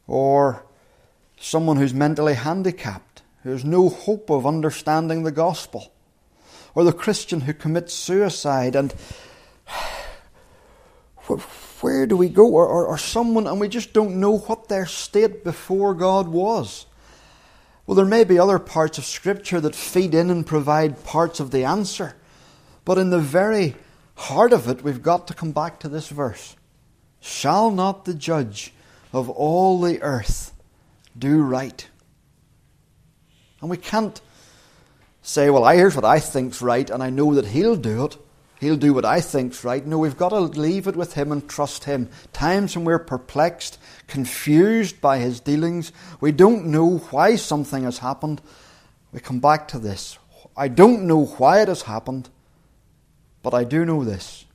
or 0.06 0.64
someone 1.40 1.78
who's 1.78 1.94
mentally 1.94 2.36
handicapped, 2.36 3.24
who 3.42 3.50
has 3.50 3.66
no 3.66 3.90
hope 3.90 4.30
of 4.30 4.46
understanding 4.46 5.24
the 5.24 5.32
gospel, 5.32 5.92
or 6.74 6.84
the 6.84 6.94
Christian 6.94 7.42
who 7.42 7.54
commits 7.54 7.94
suicide, 7.94 8.76
and 8.76 8.94
where 11.82 12.06
do 12.06 12.16
we 12.16 12.30
go? 12.30 12.48
Or, 12.48 12.66
or, 12.66 12.86
or 12.86 12.98
someone, 12.98 13.48
and 13.48 13.60
we 13.60 13.68
just 13.68 13.94
don't 13.94 14.20
know 14.20 14.38
what 14.38 14.68
their 14.68 14.86
state 14.86 15.44
before 15.44 15.94
God 15.94 16.28
was. 16.28 16.86
Well, 17.86 17.96
there 17.96 18.06
may 18.06 18.24
be 18.24 18.40
other 18.40 18.60
parts 18.60 18.98
of 18.98 19.06
Scripture 19.06 19.60
that 19.62 19.76
feed 19.76 20.14
in 20.14 20.30
and 20.30 20.46
provide 20.46 21.04
parts 21.04 21.40
of 21.40 21.52
the 21.52 21.66
answer, 21.66 22.16
but 22.86 22.98
in 22.98 23.10
the 23.10 23.20
very 23.20 23.76
heart 24.16 24.54
of 24.54 24.70
it, 24.70 24.84
we've 24.84 25.02
got 25.02 25.28
to 25.28 25.34
come 25.34 25.52
back 25.52 25.80
to 25.80 25.90
this 25.90 26.10
verse 26.10 26.56
Shall 27.20 27.70
not 27.70 28.06
the 28.06 28.14
judge 28.14 28.74
of 29.14 29.30
all 29.30 29.80
the 29.80 30.02
earth 30.02 30.54
do 31.18 31.42
right? 31.42 31.88
And 33.60 33.70
we 33.70 33.78
can't 33.78 34.22
say, 35.22 35.50
well, 35.50 35.64
I 35.64 35.76
here's 35.76 35.96
what 35.96 36.06
I 36.06 36.20
think's 36.20 36.62
right, 36.62 36.90
and 36.90 37.02
I 37.04 37.10
know 37.10 37.36
that 37.36 37.48
he'll 37.48 37.76
do 37.76 38.06
it. 38.06 38.18
He'll 38.60 38.78
do 38.78 38.94
what 38.94 39.06
I 39.06 39.22
think's 39.22 39.64
right. 39.64 39.84
No, 39.84 39.98
we've 39.98 40.18
got 40.18 40.30
to 40.30 40.40
leave 40.40 40.88
it 40.88 40.96
with 40.96 41.14
him 41.14 41.32
and 41.32 41.50
trust 41.50 41.86
him. 41.86 42.10
Times 42.32 42.76
when 42.76 42.86
we're 42.86 43.00
perplexed, 43.00 43.80
confused 44.06 45.02
by 45.02 45.18
his 45.18 45.40
dealings, 45.40 45.92
we 46.20 46.32
don't 46.32 46.68
know 46.68 47.00
why 47.10 47.38
something 47.38 47.84
has 47.86 47.98
happened. 47.98 48.40
We 49.12 49.20
come 49.20 49.40
back 49.40 49.68
to 49.70 49.80
this. 49.80 50.20
I 50.56 50.68
don't 50.68 51.08
know 51.08 51.26
why 51.26 51.62
it 51.62 51.70
has 51.70 51.84
happened, 51.84 52.30
but 53.42 53.56
I 53.56 53.64
do 53.64 53.84
know 53.84 54.04
this. 54.04 54.46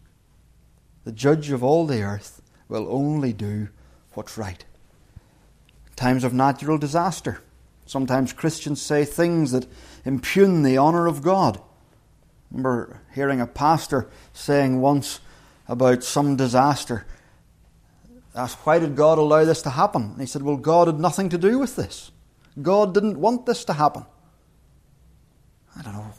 The 1.05 1.13
judge 1.13 1.51
of 1.51 1.65
all 1.65 1.85
the 1.85 2.03
earth 2.03 2.41
will 2.69 2.87
only 2.89 3.33
do 3.33 3.69
what's 4.15 4.39
right. 4.39 4.65
Times 5.97 6.23
of 6.23 6.33
natural 6.33 6.79
disaster. 6.79 7.41
Sometimes 7.87 8.33
Christians 8.33 8.83
say 8.83 9.05
things 9.05 9.53
that 9.53 9.67
impugn 10.07 10.63
the 10.63 10.79
honour 10.79 11.07
of 11.07 11.23
God. 11.23 11.59
I 11.59 11.63
remember 12.53 13.03
hearing 13.15 13.41
a 13.41 13.47
pastor 13.47 14.09
saying 14.33 14.81
once 14.81 15.21
about 15.69 16.05
some 16.05 16.37
disaster. 16.37 17.05
Asked, 18.35 18.59
why 18.65 18.79
did 18.79 18.97
God 18.97 19.19
allow 19.19 19.45
this 19.45 19.63
to 19.63 19.71
happen? 19.71 20.03
And 20.13 20.21
he 20.21 20.27
said, 20.27 20.43
Well, 20.43 20.57
God 20.57 20.87
had 20.87 21.01
nothing 21.01 21.29
to 21.31 21.39
do 21.39 21.59
with 21.59 21.75
this. 21.75 22.13
God 22.61 22.95
didn't 22.95 23.19
want 23.19 23.47
this 23.47 23.65
to 23.65 23.73
happen. 23.73 24.07
I 25.77 25.83
don't 25.83 25.95
know. 25.95 26.13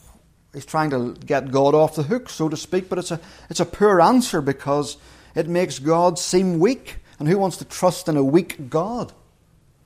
He's 0.54 0.66
trying 0.66 0.90
to 0.90 1.14
get 1.26 1.52
God 1.52 1.76
off 1.76 1.96
the 1.96 2.04
hook, 2.04 2.30
so 2.30 2.50
to 2.50 2.58
speak, 2.58 2.90
but 2.90 2.98
it's 2.98 3.12
a, 3.12 3.20
it's 3.50 3.60
a 3.60 3.66
poor 3.66 4.02
answer 4.02 4.42
because 4.42 4.98
it 5.36 5.48
makes 5.48 5.80
God 5.80 6.18
seem 6.18 6.60
weak. 6.60 6.98
And 7.20 7.28
who 7.28 7.38
wants 7.38 7.58
to 7.58 7.66
trust 7.66 8.08
in 8.08 8.18
a 8.18 8.24
weak 8.24 8.70
God 8.70 9.14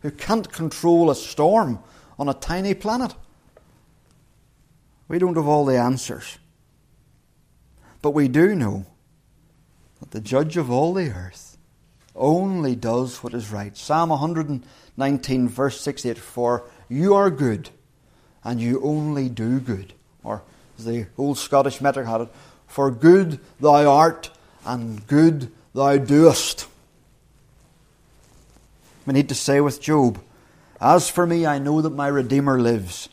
who 0.01 0.11
can't 0.11 0.51
control 0.51 1.09
a 1.09 1.15
storm 1.15 1.79
on 2.17 2.27
a 2.29 2.33
tiny 2.33 2.73
planet? 2.73 3.13
We 5.11 5.19
don't 5.19 5.35
have 5.35 5.45
all 5.45 5.65
the 5.65 5.77
answers. 5.77 6.39
But 8.01 8.11
we 8.11 8.29
do 8.29 8.55
know 8.55 8.85
that 9.99 10.11
the 10.11 10.21
judge 10.21 10.55
of 10.55 10.71
all 10.71 10.93
the 10.93 11.09
earth 11.09 11.57
only 12.15 12.77
does 12.77 13.21
what 13.21 13.33
is 13.33 13.51
right. 13.51 13.75
Psalm 13.75 14.07
119, 14.07 15.49
verse 15.49 15.81
68 15.81 16.17
For 16.17 16.63
you 16.87 17.13
are 17.13 17.29
good, 17.29 17.71
and 18.45 18.61
you 18.61 18.81
only 18.81 19.27
do 19.27 19.59
good. 19.59 19.91
Or 20.23 20.43
as 20.79 20.85
the 20.85 21.07
old 21.17 21.37
Scottish 21.37 21.81
meter 21.81 22.05
had 22.05 22.21
it, 22.21 22.29
For 22.67 22.89
good 22.89 23.41
thou 23.59 23.91
art, 23.91 24.29
and 24.65 25.05
good 25.07 25.51
thou 25.75 25.97
doest. 25.97 26.67
We 29.05 29.11
need 29.11 29.27
to 29.27 29.35
say 29.35 29.59
with 29.59 29.81
Job, 29.81 30.21
As 30.79 31.09
for 31.09 31.27
me, 31.27 31.45
I 31.45 31.59
know 31.59 31.81
that 31.81 31.89
my 31.89 32.07
Redeemer 32.07 32.61
lives, 32.61 33.09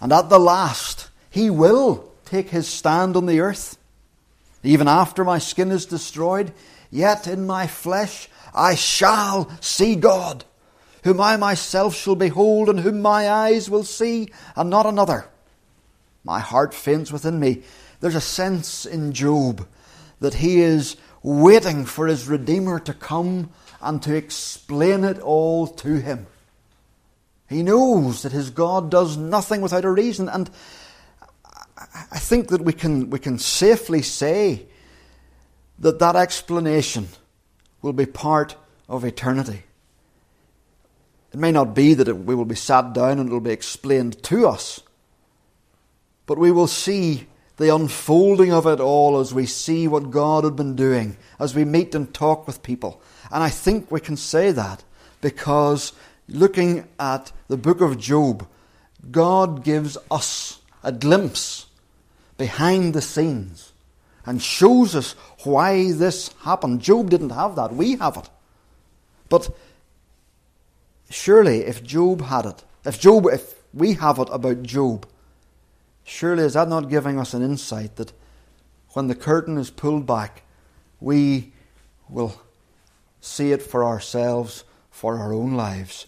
and 0.00 0.12
at 0.12 0.28
the 0.28 0.38
last 0.38 1.10
he 1.36 1.50
will 1.50 2.10
take 2.24 2.48
his 2.48 2.66
stand 2.66 3.14
on 3.14 3.26
the 3.26 3.40
earth. 3.40 3.76
Even 4.62 4.88
after 4.88 5.22
my 5.22 5.38
skin 5.38 5.70
is 5.70 5.84
destroyed, 5.84 6.50
yet 6.90 7.26
in 7.26 7.46
my 7.46 7.66
flesh 7.66 8.30
I 8.54 8.74
shall 8.74 9.50
see 9.60 9.96
God, 9.96 10.46
whom 11.04 11.20
I 11.20 11.36
myself 11.36 11.94
shall 11.94 12.16
behold, 12.16 12.70
and 12.70 12.80
whom 12.80 13.02
my 13.02 13.30
eyes 13.30 13.68
will 13.68 13.84
see, 13.84 14.30
and 14.56 14.70
not 14.70 14.86
another. 14.86 15.26
My 16.24 16.40
heart 16.40 16.72
faints 16.72 17.12
within 17.12 17.38
me. 17.38 17.64
There's 18.00 18.14
a 18.14 18.20
sense 18.22 18.86
in 18.86 19.12
Job 19.12 19.68
that 20.20 20.34
he 20.34 20.62
is 20.62 20.96
waiting 21.22 21.84
for 21.84 22.06
his 22.06 22.26
Redeemer 22.26 22.80
to 22.80 22.94
come 22.94 23.50
and 23.82 24.02
to 24.04 24.16
explain 24.16 25.04
it 25.04 25.18
all 25.18 25.66
to 25.66 26.00
him. 26.00 26.28
He 27.46 27.62
knows 27.62 28.22
that 28.22 28.32
his 28.32 28.48
God 28.48 28.90
does 28.90 29.18
nothing 29.18 29.60
without 29.60 29.84
a 29.84 29.90
reason, 29.90 30.30
and 30.30 30.48
I 32.10 32.18
think 32.18 32.48
that 32.48 32.62
we 32.62 32.72
can, 32.72 33.10
we 33.10 33.18
can 33.18 33.38
safely 33.38 34.02
say 34.02 34.66
that 35.78 35.98
that 35.98 36.16
explanation 36.16 37.08
will 37.82 37.92
be 37.92 38.06
part 38.06 38.56
of 38.88 39.04
eternity. 39.04 39.64
It 41.32 41.38
may 41.38 41.52
not 41.52 41.74
be 41.74 41.94
that 41.94 42.08
it, 42.08 42.16
we 42.16 42.34
will 42.34 42.44
be 42.44 42.54
sat 42.54 42.92
down 42.92 43.18
and 43.18 43.28
it 43.28 43.32
will 43.32 43.40
be 43.40 43.50
explained 43.50 44.22
to 44.24 44.46
us, 44.46 44.80
but 46.24 46.38
we 46.38 46.50
will 46.50 46.66
see 46.66 47.26
the 47.56 47.74
unfolding 47.74 48.52
of 48.52 48.66
it 48.66 48.80
all 48.80 49.18
as 49.18 49.34
we 49.34 49.46
see 49.46 49.88
what 49.88 50.10
God 50.10 50.44
had 50.44 50.56
been 50.56 50.76
doing, 50.76 51.16
as 51.38 51.54
we 51.54 51.64
meet 51.64 51.94
and 51.94 52.12
talk 52.12 52.46
with 52.46 52.62
people. 52.62 53.00
And 53.30 53.42
I 53.42 53.48
think 53.48 53.90
we 53.90 54.00
can 54.00 54.16
say 54.16 54.52
that 54.52 54.84
because 55.20 55.92
looking 56.28 56.86
at 56.98 57.32
the 57.48 57.56
book 57.56 57.80
of 57.80 57.98
Job, 57.98 58.46
God 59.10 59.64
gives 59.64 59.96
us 60.10 60.60
a 60.82 60.92
glimpse 60.92 61.66
behind 62.36 62.94
the 62.94 63.02
scenes 63.02 63.72
and 64.24 64.42
shows 64.42 64.94
us 64.94 65.12
why 65.44 65.92
this 65.92 66.32
happened. 66.42 66.80
Job 66.80 67.10
didn't 67.10 67.30
have 67.30 67.56
that. 67.56 67.72
We 67.72 67.96
have 67.96 68.16
it. 68.16 68.28
But 69.28 69.48
surely 71.10 71.60
if 71.60 71.82
Job 71.82 72.22
had 72.22 72.46
it, 72.46 72.64
if 72.84 73.00
Job 73.00 73.26
if 73.26 73.54
we 73.72 73.94
have 73.94 74.18
it 74.18 74.28
about 74.30 74.62
Job, 74.62 75.06
surely 76.04 76.44
is 76.44 76.54
that 76.54 76.68
not 76.68 76.88
giving 76.88 77.18
us 77.18 77.34
an 77.34 77.42
insight 77.42 77.96
that 77.96 78.12
when 78.90 79.08
the 79.08 79.14
curtain 79.14 79.58
is 79.58 79.70
pulled 79.70 80.06
back, 80.06 80.42
we 81.00 81.52
will 82.08 82.40
see 83.20 83.52
it 83.52 83.62
for 83.62 83.84
ourselves, 83.84 84.64
for 84.90 85.18
our 85.18 85.32
own 85.32 85.54
lives, 85.54 86.06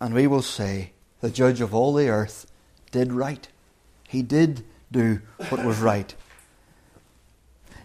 and 0.00 0.14
we 0.14 0.26
will 0.26 0.42
say, 0.42 0.92
The 1.20 1.30
judge 1.30 1.60
of 1.60 1.74
all 1.74 1.92
the 1.94 2.08
earth 2.08 2.46
did 2.90 3.12
right. 3.12 3.48
He 4.08 4.22
did 4.22 4.64
do 4.90 5.20
what 5.48 5.64
was 5.64 5.78
right. 5.78 6.14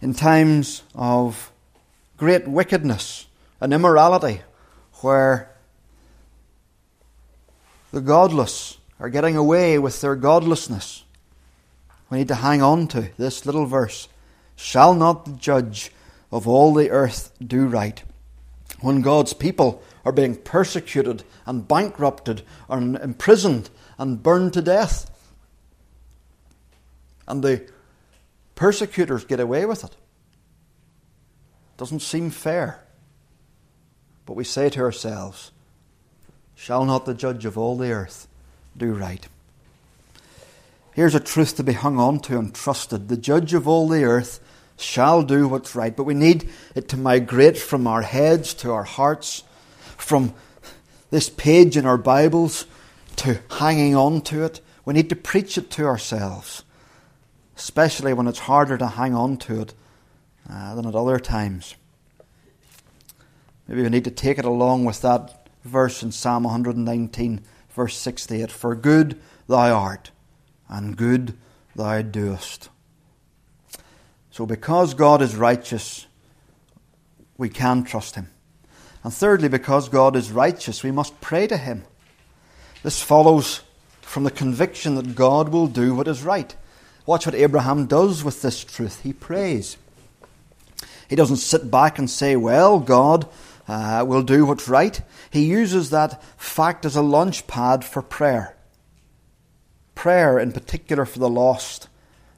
In 0.02 0.14
times 0.14 0.84
of 0.94 1.52
great 2.18 2.48
wickedness 2.48 3.28
and 3.62 3.74
immorality, 3.74 4.42
where 5.02 5.52
the 7.92 8.02
godless 8.02 8.78
are 9.00 9.10
getting 9.10 9.36
away 9.36 9.78
with 9.80 10.02
their 10.02 10.16
godlessness, 10.16 11.04
we 12.10 12.20
need 12.20 12.28
to 12.28 12.36
hang 12.36 12.62
on 12.62 12.88
to 12.90 13.10
this 13.18 13.46
little 13.46 13.66
verse 13.66 14.08
Shall 14.56 14.94
not 14.94 15.26
the 15.26 15.34
judge 15.34 15.92
of 16.32 16.48
all 16.48 16.74
the 16.74 16.90
earth 16.90 17.32
do 17.46 17.68
right? 17.68 18.02
When 18.82 19.02
God's 19.02 19.34
people 19.34 19.84
are 20.06 20.12
being 20.12 20.36
persecuted 20.36 21.24
and 21.46 21.68
bankrupted 21.68 22.42
and 22.70 22.96
imprisoned 22.98 23.70
and 23.98 24.22
burned 24.22 24.54
to 24.54 24.62
death, 24.62 25.10
and 27.28 27.44
the 27.44 27.68
persecutors 28.56 29.26
get 29.26 29.40
away 29.40 29.66
with 29.66 29.84
it. 29.84 29.96
Doesn't 31.78 32.02
seem 32.02 32.30
fair. 32.30 32.82
But 34.26 34.36
we 34.36 34.44
say 34.44 34.70
to 34.70 34.82
ourselves, 34.82 35.52
Shall 36.56 36.86
not 36.86 37.06
the 37.06 37.14
judge 37.14 37.46
of 37.46 37.58
all 37.58 37.76
the 37.76 37.92
earth 37.92 38.28
do 38.78 38.94
right? 38.94 39.28
Here's 40.94 41.16
a 41.16 41.20
truth 41.20 41.58
to 41.58 41.64
be 41.64 41.74
hung 41.74 42.00
on 42.00 42.20
to 42.22 42.40
and 42.40 42.56
trusted. 42.56 43.10
The 43.10 43.18
judge 43.18 43.54
of 43.54 43.68
all 43.68 43.90
the 43.90 44.06
earth 44.06 44.40
shall 44.78 45.24
do 45.24 45.48
what's 45.48 45.76
right. 45.76 45.96
But 45.96 46.06
we 46.06 46.14
need 46.14 46.50
it 46.74 46.88
to 46.90 46.98
migrate 46.98 47.58
from 47.58 47.88
our 47.88 48.02
heads 48.02 48.54
to 48.56 48.72
our 48.72 48.84
hearts, 48.84 49.44
from 49.98 50.34
this 51.12 51.30
page 51.30 51.78
in 51.78 51.86
our 51.86 51.98
Bibles 51.98 52.66
to 53.18 53.42
hanging 53.52 53.96
on 53.96 54.22
to 54.22 54.44
it. 54.44 54.62
We 54.86 54.94
need 54.94 55.10
to 55.10 55.16
preach 55.16 55.58
it 55.58 55.70
to 55.72 55.86
ourselves, 55.86 56.64
especially 57.58 58.14
when 58.14 58.28
it's 58.28 58.40
harder 58.40 58.78
to 58.78 58.88
hang 58.88 59.16
on 59.16 59.38
to 59.38 59.62
it 59.62 59.74
uh, 60.50 60.76
than 60.76 60.86
at 60.86 60.96
other 60.96 61.20
times. 61.20 61.76
Maybe 63.68 63.82
we 63.82 63.90
need 63.90 64.04
to 64.04 64.12
take 64.12 64.38
it 64.38 64.46
along 64.46 64.86
with 64.86 65.02
that 65.02 65.48
verse 65.64 66.04
in 66.04 66.12
Psalm 66.12 66.44
119, 66.44 67.42
verse 67.72 67.98
68 67.98 68.52
For 68.52 68.76
good 68.76 69.20
thou 69.48 69.74
art, 69.74 70.12
and 70.70 70.96
good 70.96 71.38
thou 71.76 72.02
doest. 72.02 72.70
So, 74.30 74.46
because 74.46 74.94
God 74.94 75.22
is 75.22 75.36
righteous, 75.36 76.08
we 77.38 77.50
can 77.50 77.84
trust 77.84 78.16
Him. 78.16 78.30
And 79.04 79.14
thirdly, 79.14 79.48
because 79.48 79.88
God 79.88 80.16
is 80.16 80.32
righteous, 80.32 80.84
we 80.84 80.92
must 80.92 81.22
pray 81.22 81.48
to 81.48 81.58
Him. 81.58 81.86
This 82.84 83.02
follows 83.02 83.62
from 84.02 84.24
the 84.24 84.32
conviction 84.32 84.96
that 84.96 85.16
God 85.16 85.50
will 85.50 85.68
do 85.68 85.96
what 85.96 86.08
is 86.08 86.24
right. 86.24 86.56
Watch 87.06 87.26
what 87.26 87.36
Abraham 87.36 87.86
does 87.86 88.24
with 88.24 88.42
this 88.42 88.64
truth. 88.64 89.02
He 89.02 89.14
prays. 89.14 89.78
He 91.08 91.16
doesn't 91.16 91.38
sit 91.38 91.70
back 91.70 92.00
and 92.00 92.10
say, 92.10 92.36
Well, 92.36 92.80
God 92.80 93.28
uh, 93.68 94.04
will 94.08 94.24
do 94.24 94.46
what's 94.46 94.68
right. 94.68 95.00
He 95.30 95.46
uses 95.46 95.90
that 95.90 96.22
fact 96.38 96.86
as 96.86 96.96
a 96.96 97.02
launch 97.02 97.48
pad 97.48 97.86
for 97.86 98.02
prayer. 98.02 98.56
Prayer, 99.94 100.40
in 100.40 100.52
particular, 100.52 101.06
for 101.06 101.20
the 101.20 101.30
lost. 101.30 101.90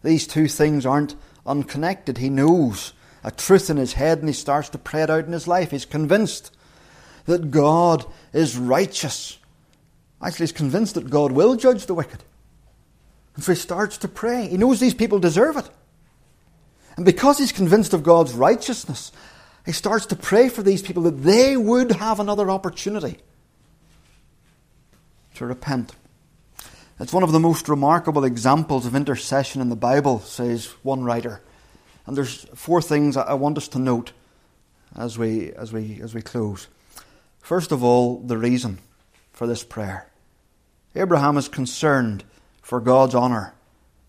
These 0.04 0.28
two 0.28 0.48
things 0.48 0.86
aren't 0.86 1.16
unconnected. 1.46 2.18
He 2.18 2.30
knows 2.30 2.94
a 3.24 3.32
truth 3.32 3.70
in 3.70 3.78
his 3.78 3.94
head 3.94 4.20
and 4.20 4.28
he 4.28 4.34
starts 4.34 4.70
to 4.70 4.78
pray 4.78 5.04
it 5.04 5.10
out 5.10 5.26
in 5.26 5.32
his 5.32 5.48
life. 5.48 5.72
He's 5.72 5.86
convinced 5.86 6.54
that 7.26 7.52
God 7.52 8.06
is 8.34 8.58
righteous. 8.58 9.38
Actually, 10.22 10.44
he's 10.44 10.52
convinced 10.52 10.96
that 10.96 11.10
God 11.10 11.32
will 11.32 11.56
judge 11.56 11.86
the 11.86 11.94
wicked. 11.94 12.24
And 13.38 13.44
so 13.44 13.54
he 13.54 13.58
starts 13.58 14.00
to 14.00 14.08
pray. 14.08 14.48
He 14.48 14.58
knows 14.58 14.80
these 14.80 14.96
people 14.96 15.20
deserve 15.20 15.58
it. 15.58 15.70
And 16.96 17.06
because 17.06 17.38
he's 17.38 17.52
convinced 17.52 17.94
of 17.94 18.02
God's 18.02 18.34
righteousness, 18.34 19.12
he 19.64 19.72
starts 19.72 20.08
to 20.08 20.16
pray 20.16 20.50
for 20.50 20.64
these 20.64 20.82
people 20.82 21.04
that 21.04 21.22
they 21.22 21.56
would 21.56 21.92
have 21.92 22.20
another 22.20 22.50
opportunity 22.50 23.20
to 25.36 25.46
repent. 25.46 25.94
It's 27.00 27.14
one 27.14 27.22
of 27.22 27.32
the 27.32 27.40
most 27.40 27.70
remarkable 27.70 28.24
examples 28.24 28.88
of 28.88 28.96
intercession 28.96 29.62
in 29.62 29.70
the 29.70 29.76
Bible, 29.76 30.20
says 30.22 30.74
one 30.82 31.04
writer. 31.04 31.44
And 32.08 32.18
there's 32.18 32.46
four 32.56 32.82
things 32.82 33.16
I 33.16 33.36
want 33.36 33.60
us 33.60 33.68
to 33.68 33.80
note 33.80 34.14
as 34.96 35.16
we, 35.16 35.52
as 35.54 35.72
we, 35.72 36.00
as 36.02 36.16
we 36.16 36.24
close. 36.24 36.68
First 37.40 37.72
of 37.72 37.84
all, 37.84 38.18
the 38.18 38.38
reason 38.38 38.80
for 39.32 39.46
this 39.46 39.64
prayer. 39.64 40.10
Abraham 40.96 41.38
is 41.38 41.48
concerned 41.48 42.24
for 42.68 42.82
God's 42.82 43.16
honour. 43.16 43.54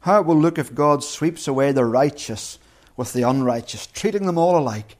How 0.01 0.19
it 0.19 0.27
will 0.27 0.35
look 0.35 0.59
if 0.59 0.75
God 0.75 1.05
sweeps 1.05 1.47
away 1.47 1.71
the 1.71 1.85
righteous 1.85 2.59
with 2.97 3.13
the 3.13 3.23
unrighteous, 3.23 3.87
treating 3.87 4.27
them 4.27 4.37
all 4.37 4.59
alike. 4.59 4.97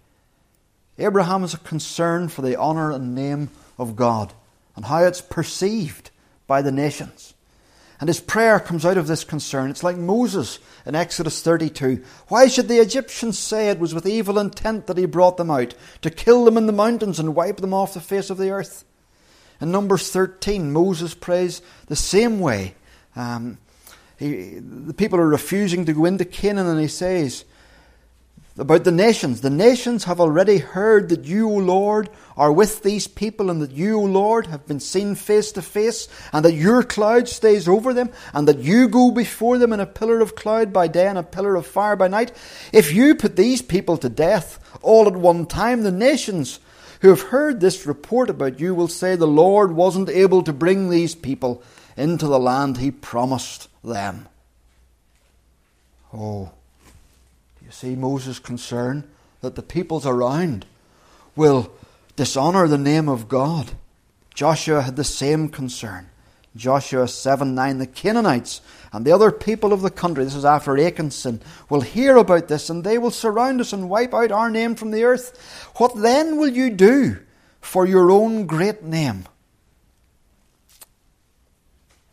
Abraham 0.97 1.43
is 1.43 1.55
a 1.55 1.59
concern 1.59 2.29
for 2.29 2.43
the 2.43 2.57
honour 2.57 2.93
and 2.93 3.17
name 3.17 3.51
of 3.77 3.97
God 3.97 4.33
and 4.77 4.85
how 4.85 5.03
it's 5.03 5.21
perceived 5.21 6.13
by 6.47 6.63
the 6.63 6.71
nations. 6.71 7.35
And 7.99 8.07
his 8.07 8.21
prayer 8.21 8.61
comes 8.61 8.87
out 8.87 8.97
of 8.97 9.09
this 9.09 9.25
concern. 9.25 9.71
It's 9.71 9.83
like 9.83 9.97
Moses 9.97 10.61
in 10.87 10.95
Exodus 10.95 11.43
32. 11.43 12.05
Why 12.29 12.47
should 12.47 12.69
the 12.69 12.79
Egyptians 12.79 13.41
say 13.41 13.71
it 13.71 13.81
was 13.81 13.93
with 13.93 14.07
evil 14.07 14.39
intent 14.39 14.87
that 14.87 14.99
he 14.99 15.07
brought 15.07 15.37
them 15.37 15.51
out, 15.51 15.75
to 16.03 16.11
kill 16.11 16.45
them 16.45 16.57
in 16.59 16.67
the 16.67 16.73
mountains 16.73 17.19
and 17.19 17.35
wipe 17.35 17.57
them 17.57 17.75
off 17.75 17.95
the 17.95 18.01
face 18.01 18.31
of 18.31 18.39
the 18.39 18.51
earth? 18.51 18.85
In 19.61 19.73
Numbers 19.73 20.13
13, 20.13 20.71
Moses 20.73 21.13
prays 21.15 21.61
the 21.89 21.97
same 21.97 22.39
way. 22.39 22.77
Um, 23.19 23.59
he, 24.17 24.59
the 24.61 24.95
people 24.95 25.19
are 25.19 25.29
refusing 25.29 25.85
to 25.85 25.93
go 25.93 26.05
into 26.05 26.25
Canaan, 26.25 26.67
and 26.67 26.81
he 26.81 26.89
says, 26.89 27.45
about 28.57 28.83
the 28.85 28.93
nations. 28.93 29.41
The 29.41 29.51
nations 29.51 30.05
have 30.05 30.21
already 30.21 30.59
heard 30.59 31.09
that 31.11 31.25
you, 31.25 31.49
O 31.49 31.55
Lord, 31.55 32.11
are 32.37 32.53
with 32.53 32.83
these 32.83 33.07
people, 33.07 33.51
and 33.51 33.61
that 33.63 33.73
you, 33.73 33.99
O 34.01 34.05
Lord, 34.05 34.47
have 34.47 34.67
been 34.67 34.81
seen 34.81 35.15
face 35.15 35.53
to 35.53 35.63
face, 35.63 36.09
and 36.33 36.45
that 36.45 36.55
your 36.55 36.83
cloud 36.83 37.29
stays 37.29 37.69
over 37.69 37.93
them, 37.93 38.11
and 38.33 38.49
that 38.49 38.59
you 38.59 38.89
go 38.89 39.11
before 39.11 39.59
them 39.59 39.73
in 39.73 39.81
a 39.81 39.87
pillar 39.87 40.21
of 40.21 40.35
cloud 40.35 40.73
by 40.73 40.89
day 40.89 41.07
and 41.07 41.19
a 41.19 41.23
pillar 41.23 41.55
of 41.57 41.67
fire 41.67 41.97
by 41.97 42.09
night. 42.09 42.33
If 42.73 42.93
you 42.93 43.15
put 43.15 43.37
these 43.37 43.63
people 43.63 43.97
to 43.99 44.09
death 44.09 44.59
all 44.83 45.07
at 45.07 45.15
one 45.15 45.47
time, 45.47 45.83
the 45.83 45.93
nations 45.93 46.61
who 47.01 47.09
have 47.11 47.23
heard 47.23 47.61
this 47.61 47.87
report 47.87 48.29
about 48.29 48.59
you 48.59 48.75
will 48.75 48.89
say 48.89 49.15
the 49.15 49.27
Lord 49.27 49.73
wasn't 49.73 50.09
able 50.09 50.43
to 50.43 50.53
bring 50.53 50.91
these 50.91 51.15
people 51.15 51.63
into 51.99 52.27
the 52.27 52.39
land 52.39 52.79
he 52.79 52.91
promised 52.91 53.69
them. 53.83 54.29
Oh. 56.13 56.53
Do 57.59 57.67
you 57.67 57.73
see 57.73 57.97
Moses' 57.97 58.39
concern 58.39 59.05
that 59.41 59.55
the 59.55 59.63
peoples 59.63 60.07
around 60.07 60.67
will 61.37 61.71
dishonour 62.19 62.67
the 62.67 62.79
name 62.79 63.09
of 63.09 63.29
God. 63.29 63.71
Joshua 64.35 64.83
had 64.83 64.97
the 64.97 65.05
same 65.05 65.49
concern. 65.49 66.11
Joshua 66.57 67.07
7 67.07 67.55
9, 67.55 67.79
the 67.79 67.87
Canaanites 67.87 68.61
and 68.93 69.05
the 69.05 69.13
other 69.13 69.31
people 69.31 69.73
of 69.73 69.83
the 69.83 69.91
country, 69.91 70.25
this 70.25 70.35
is 70.35 70.45
after 70.45 70.77
Achan's 70.77 71.27
will 71.71 71.83
hear 71.83 72.17
about 72.17 72.49
this 72.49 72.69
and 72.69 72.83
they 72.83 72.99
will 72.99 73.13
surround 73.13 73.61
us 73.61 73.73
and 73.73 73.89
wipe 73.89 74.13
out 74.13 74.33
our 74.33 74.51
name 74.51 74.75
from 74.75 74.91
the 74.91 75.05
earth. 75.05 75.71
What 75.77 75.95
then 75.97 76.39
will 76.39 76.49
you 76.49 76.71
do 76.71 77.19
for 77.61 77.87
your 77.87 78.11
own 78.11 78.47
great 78.47 78.83
name? 78.83 79.27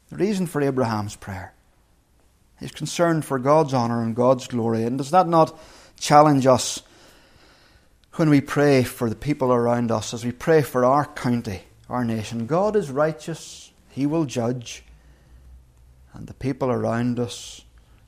The 0.10 0.18
reason 0.18 0.48
for 0.48 0.62
Abraham's 0.62 1.16
prayer 1.16 1.56
He's 2.60 2.72
concerned 2.72 3.26
for 3.26 3.38
God's 3.38 3.74
honour 3.74 4.02
and 4.02 4.16
God's 4.16 4.48
glory. 4.48 4.84
And 4.84 4.98
does 4.98 5.12
that 5.12 5.28
not 5.28 5.60
challenge 6.00 6.48
us 6.48 6.82
when 8.14 8.30
we 8.30 8.42
pray 8.42 8.84
for 8.84 9.10
the 9.10 9.16
people 9.16 9.52
around 9.52 9.92
us, 9.92 10.14
as 10.14 10.24
we 10.24 10.32
pray 10.32 10.62
for 10.62 10.86
our 10.86 11.06
county, 11.06 11.64
our 11.90 12.06
nation? 12.06 12.46
God 12.46 12.76
is 12.76 12.90
righteous, 12.90 13.72
He 13.90 14.06
will 14.06 14.26
judge, 14.26 14.84
and 16.14 16.28
the 16.28 16.34
people 16.34 16.72
around 16.72 17.20
us 17.20 17.62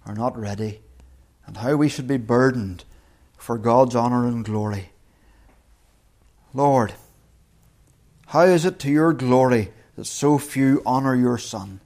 are 0.05 0.15
not 0.15 0.37
ready, 0.37 0.79
and 1.45 1.57
how 1.57 1.75
we 1.75 1.89
should 1.89 2.07
be 2.07 2.17
burdened 2.17 2.85
for 3.37 3.57
God's 3.57 3.95
honour 3.95 4.25
and 4.25 4.45
glory. 4.45 4.91
Lord, 6.53 6.93
how 8.27 8.43
is 8.43 8.63
it 8.63 8.79
to 8.79 8.89
your 8.89 9.11
glory 9.11 9.71
that 9.95 10.05
so 10.05 10.37
few 10.37 10.81
honour 10.85 11.15
your 11.15 11.37
Son? 11.37 11.81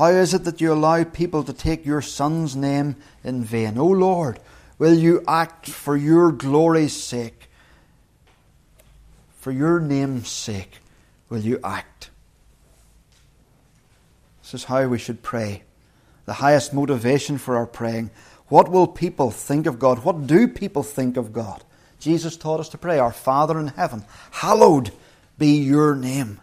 How 0.00 0.12
is 0.12 0.32
it 0.32 0.44
that 0.44 0.62
you 0.62 0.72
allow 0.72 1.04
people 1.04 1.44
to 1.44 1.52
take 1.52 1.84
your 1.84 2.00
Son's 2.00 2.56
name 2.56 2.96
in 3.22 3.44
vain? 3.44 3.76
O 3.76 3.84
Lord, 3.84 4.40
will 4.78 4.94
you 4.94 5.22
act 5.28 5.68
for 5.68 5.94
your 5.94 6.32
glory's 6.32 6.96
sake? 6.96 7.50
For 9.40 9.52
your 9.52 9.78
name's 9.78 10.30
sake, 10.30 10.78
will 11.28 11.40
you 11.40 11.60
act? 11.62 12.08
This 14.40 14.54
is 14.54 14.64
how 14.64 14.86
we 14.86 14.96
should 14.96 15.22
pray. 15.22 15.64
The 16.24 16.32
highest 16.32 16.72
motivation 16.72 17.36
for 17.36 17.58
our 17.58 17.66
praying. 17.66 18.10
What 18.48 18.70
will 18.70 18.86
people 18.86 19.30
think 19.30 19.66
of 19.66 19.78
God? 19.78 20.02
What 20.02 20.26
do 20.26 20.48
people 20.48 20.82
think 20.82 21.18
of 21.18 21.34
God? 21.34 21.62
Jesus 21.98 22.38
taught 22.38 22.60
us 22.60 22.70
to 22.70 22.78
pray, 22.78 22.98
Our 22.98 23.12
Father 23.12 23.60
in 23.60 23.66
heaven, 23.66 24.06
hallowed 24.30 24.92
be 25.36 25.58
your 25.58 25.94
name. 25.94 26.40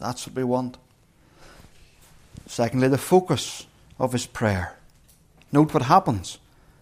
That's 0.00 0.26
what 0.26 0.34
we 0.34 0.42
want. 0.42 0.78
Secondly, 2.48 2.88
the 2.88 2.98
focus 2.98 3.66
of 3.98 4.12
his 4.12 4.26
prayer. 4.26 4.74
Note 5.52 5.72
what 5.74 5.82
happens. 5.82 6.38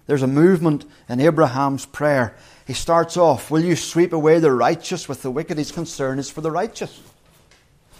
There's 0.06 0.22
a 0.22 0.28
movement 0.28 0.84
in 1.08 1.20
Abraham's 1.20 1.84
prayer. 1.84 2.36
He 2.66 2.72
starts 2.72 3.16
off, 3.16 3.50
Will 3.50 3.64
you 3.64 3.74
sweep 3.74 4.12
away 4.12 4.38
the 4.38 4.52
righteous 4.52 5.08
with 5.08 5.22
the 5.22 5.30
wicked? 5.30 5.58
His 5.58 5.72
concern 5.72 6.20
is 6.20 6.30
for 6.30 6.40
the 6.40 6.52
righteous. 6.52 7.00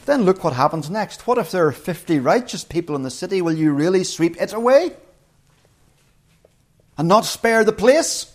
Then 0.05 0.22
look 0.22 0.44
what 0.44 0.52
happens 0.52 0.88
next. 0.88 1.26
What 1.26 1.38
if 1.38 1.50
there 1.50 1.66
are 1.66 1.72
50 1.72 2.20
righteous 2.20 2.62
people 2.62 2.94
in 2.94 3.02
the 3.02 3.11
city? 3.11 3.42
Will 3.42 3.57
you 3.57 3.72
really 3.72 4.05
sweep 4.05 4.40
it 4.40 4.52
away? 4.52 4.92
And 6.96 7.09
not 7.09 7.24
spare 7.24 7.64
the 7.64 7.72
place? 7.72 8.33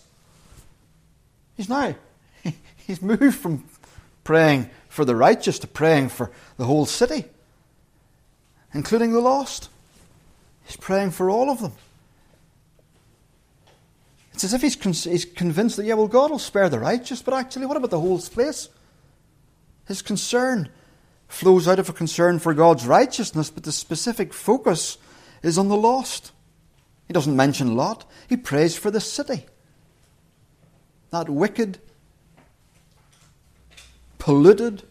He's 1.56 1.70
now, 1.70 1.94
he's 2.76 3.00
moved 3.00 3.36
from 3.36 3.64
praying 4.24 4.68
for 4.90 5.06
the 5.06 5.16
righteous 5.16 5.58
to 5.60 5.66
praying 5.66 6.10
for 6.10 6.30
the 6.58 6.66
whole 6.66 6.84
city 6.84 7.24
including 8.74 9.12
the 9.12 9.20
lost. 9.20 9.68
He's 10.64 10.76
praying 10.76 11.10
for 11.10 11.28
all 11.28 11.50
of 11.50 11.60
them. 11.60 11.72
It's 14.32 14.44
as 14.44 14.54
if 14.54 14.62
he's, 14.62 14.76
con- 14.76 14.92
he's 14.92 15.24
convinced 15.24 15.76
that, 15.76 15.84
yeah, 15.84 15.94
well, 15.94 16.08
God 16.08 16.30
will 16.30 16.38
spare 16.38 16.68
the 16.68 16.78
righteous, 16.78 17.20
but 17.20 17.34
actually, 17.34 17.66
what 17.66 17.76
about 17.76 17.90
the 17.90 18.00
whole 18.00 18.18
place? 18.18 18.68
His 19.86 20.00
concern 20.00 20.70
flows 21.28 21.68
out 21.68 21.78
of 21.78 21.88
a 21.88 21.92
concern 21.92 22.38
for 22.38 22.54
God's 22.54 22.86
righteousness, 22.86 23.50
but 23.50 23.64
the 23.64 23.72
specific 23.72 24.32
focus 24.32 24.98
is 25.42 25.58
on 25.58 25.68
the 25.68 25.76
lost. 25.76 26.32
He 27.08 27.12
doesn't 27.12 27.36
mention 27.36 27.76
Lot, 27.76 28.04
he 28.28 28.36
prays 28.36 28.76
for 28.76 28.90
the 28.90 29.00
city. 29.00 29.46
that 31.10 31.28
wicked, 31.28 31.78
polluted, 34.18 34.82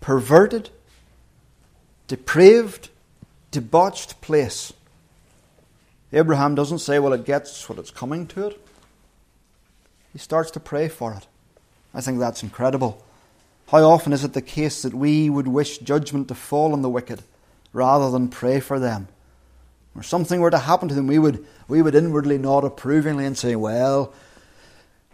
perverted, 0.00 0.70
depraved, 2.06 2.90
debauched 3.56 4.20
place. 4.20 4.74
Abraham 6.12 6.54
doesn't 6.54 6.80
say, 6.80 6.98
well, 6.98 7.14
it 7.14 7.24
gets 7.24 7.66
what 7.70 7.78
it's 7.78 7.90
coming 7.90 8.26
to 8.28 8.48
it. 8.48 8.60
He 10.12 10.18
starts 10.18 10.50
to 10.50 10.60
pray 10.60 10.88
for 10.88 11.14
it. 11.14 11.26
I 11.94 12.02
think 12.02 12.18
that's 12.18 12.42
incredible. 12.42 13.02
How 13.68 13.82
often 13.84 14.12
is 14.12 14.24
it 14.24 14.34
the 14.34 14.42
case 14.42 14.82
that 14.82 14.92
we 14.92 15.30
would 15.30 15.48
wish 15.48 15.78
judgment 15.78 16.28
to 16.28 16.34
fall 16.34 16.74
on 16.74 16.82
the 16.82 16.90
wicked 16.90 17.22
rather 17.72 18.10
than 18.10 18.28
pray 18.28 18.60
for 18.60 18.78
them? 18.78 19.08
Or 19.94 20.02
something 20.02 20.38
were 20.40 20.50
to 20.50 20.58
happen 20.58 20.88
to 20.88 20.94
them, 20.94 21.06
we 21.06 21.18
would, 21.18 21.46
we 21.66 21.80
would 21.80 21.94
inwardly 21.94 22.36
nod 22.36 22.64
approvingly 22.64 23.24
and 23.24 23.38
say, 23.38 23.56
well, 23.56 24.12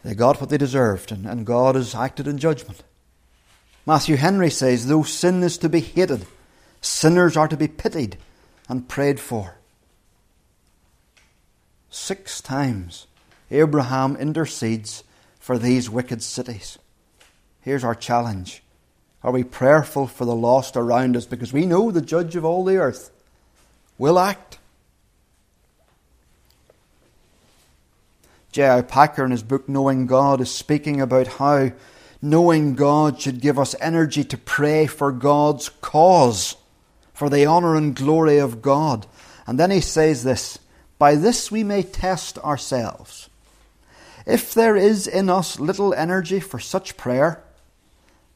they 0.02 0.14
got 0.14 0.40
what 0.40 0.50
they 0.50 0.58
deserved, 0.58 1.12
and, 1.12 1.26
and 1.26 1.46
God 1.46 1.76
has 1.76 1.94
acted 1.94 2.26
in 2.26 2.38
judgment. 2.38 2.82
Matthew 3.86 4.16
Henry 4.16 4.50
says, 4.50 4.88
though 4.88 5.04
sin 5.04 5.44
is 5.44 5.58
to 5.58 5.68
be 5.68 5.78
hated, 5.78 6.26
sinners 6.80 7.36
are 7.36 7.46
to 7.46 7.56
be 7.56 7.68
pitied 7.68 8.16
and 8.72 8.88
prayed 8.88 9.20
for. 9.20 9.58
Six 11.90 12.40
times 12.40 13.06
Abraham 13.50 14.16
intercedes 14.16 15.04
for 15.38 15.58
these 15.58 15.90
wicked 15.90 16.22
cities. 16.22 16.78
Here's 17.60 17.84
our 17.84 17.94
challenge. 17.94 18.62
Are 19.22 19.30
we 19.30 19.44
prayerful 19.44 20.06
for 20.06 20.24
the 20.24 20.34
lost 20.34 20.74
around 20.74 21.18
us? 21.18 21.26
Because 21.26 21.52
we 21.52 21.66
know 21.66 21.90
the 21.90 22.00
judge 22.00 22.34
of 22.34 22.46
all 22.46 22.64
the 22.64 22.78
earth 22.78 23.10
will 23.98 24.18
act. 24.18 24.58
J.I. 28.52 28.80
Packer, 28.80 29.22
in 29.22 29.32
his 29.32 29.42
book 29.42 29.68
Knowing 29.68 30.06
God, 30.06 30.40
is 30.40 30.50
speaking 30.50 30.98
about 30.98 31.26
how 31.26 31.72
knowing 32.22 32.74
God 32.74 33.20
should 33.20 33.42
give 33.42 33.58
us 33.58 33.74
energy 33.82 34.24
to 34.24 34.38
pray 34.38 34.86
for 34.86 35.12
God's 35.12 35.68
cause, 35.68 36.56
for 37.22 37.30
the 37.30 37.46
honour 37.46 37.76
and 37.76 37.94
glory 37.94 38.38
of 38.38 38.60
God. 38.60 39.06
And 39.46 39.56
then 39.56 39.70
he 39.70 39.80
says 39.80 40.24
this 40.24 40.58
By 40.98 41.14
this 41.14 41.52
we 41.52 41.62
may 41.62 41.84
test 41.84 42.36
ourselves. 42.38 43.30
If 44.26 44.52
there 44.54 44.76
is 44.76 45.06
in 45.06 45.30
us 45.30 45.60
little 45.60 45.94
energy 45.94 46.40
for 46.40 46.58
such 46.58 46.96
prayer, 46.96 47.40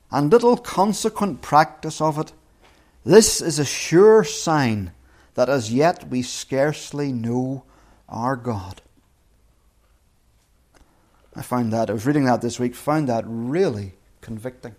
and 0.09 0.31
little 0.31 0.57
consequent 0.57 1.43
practice 1.43 2.01
of 2.01 2.17
it, 2.17 2.31
this 3.05 3.41
is 3.41 3.59
a 3.59 3.65
sure 3.65 4.23
sign 4.23 4.93
that 5.35 5.49
as 5.49 5.73
yet 5.75 6.09
we 6.09 6.23
scarcely 6.23 7.11
know 7.11 7.65
our 8.09 8.37
God. 8.37 8.83
I 11.35 11.43
found 11.43 11.73
that, 11.73 11.91
I 11.91 11.93
was 11.93 12.07
reading 12.07 12.27
that 12.27 12.41
this 12.41 12.61
week, 12.61 12.77
found 12.77 13.09
that 13.09 13.25
really 13.27 13.95
convicting. 14.21 14.77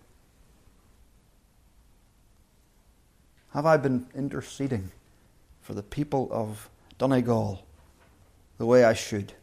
Have 3.53 3.65
I 3.65 3.77
been 3.77 4.07
interceding 4.15 4.91
for 5.61 5.73
the 5.73 5.83
people 5.83 6.29
of 6.31 6.69
Donegal 6.97 7.65
the 8.57 8.65
way 8.65 8.83
I 8.83 8.93
should? 8.93 9.33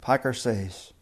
Packer 0.00 0.32
says, 0.32 0.92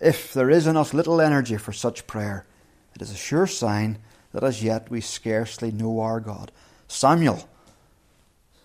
If 0.00 0.32
there 0.32 0.50
is 0.50 0.66
in 0.66 0.76
us 0.76 0.94
little 0.94 1.20
energy 1.20 1.56
for 1.56 1.72
such 1.72 2.06
prayer, 2.06 2.46
it 2.94 3.02
is 3.02 3.10
a 3.10 3.16
sure 3.16 3.46
sign 3.46 3.98
that 4.32 4.44
as 4.44 4.62
yet 4.62 4.90
we 4.90 5.00
scarcely 5.00 5.72
know 5.72 6.00
our 6.00 6.20
God. 6.20 6.52
Samuel, 6.86 7.48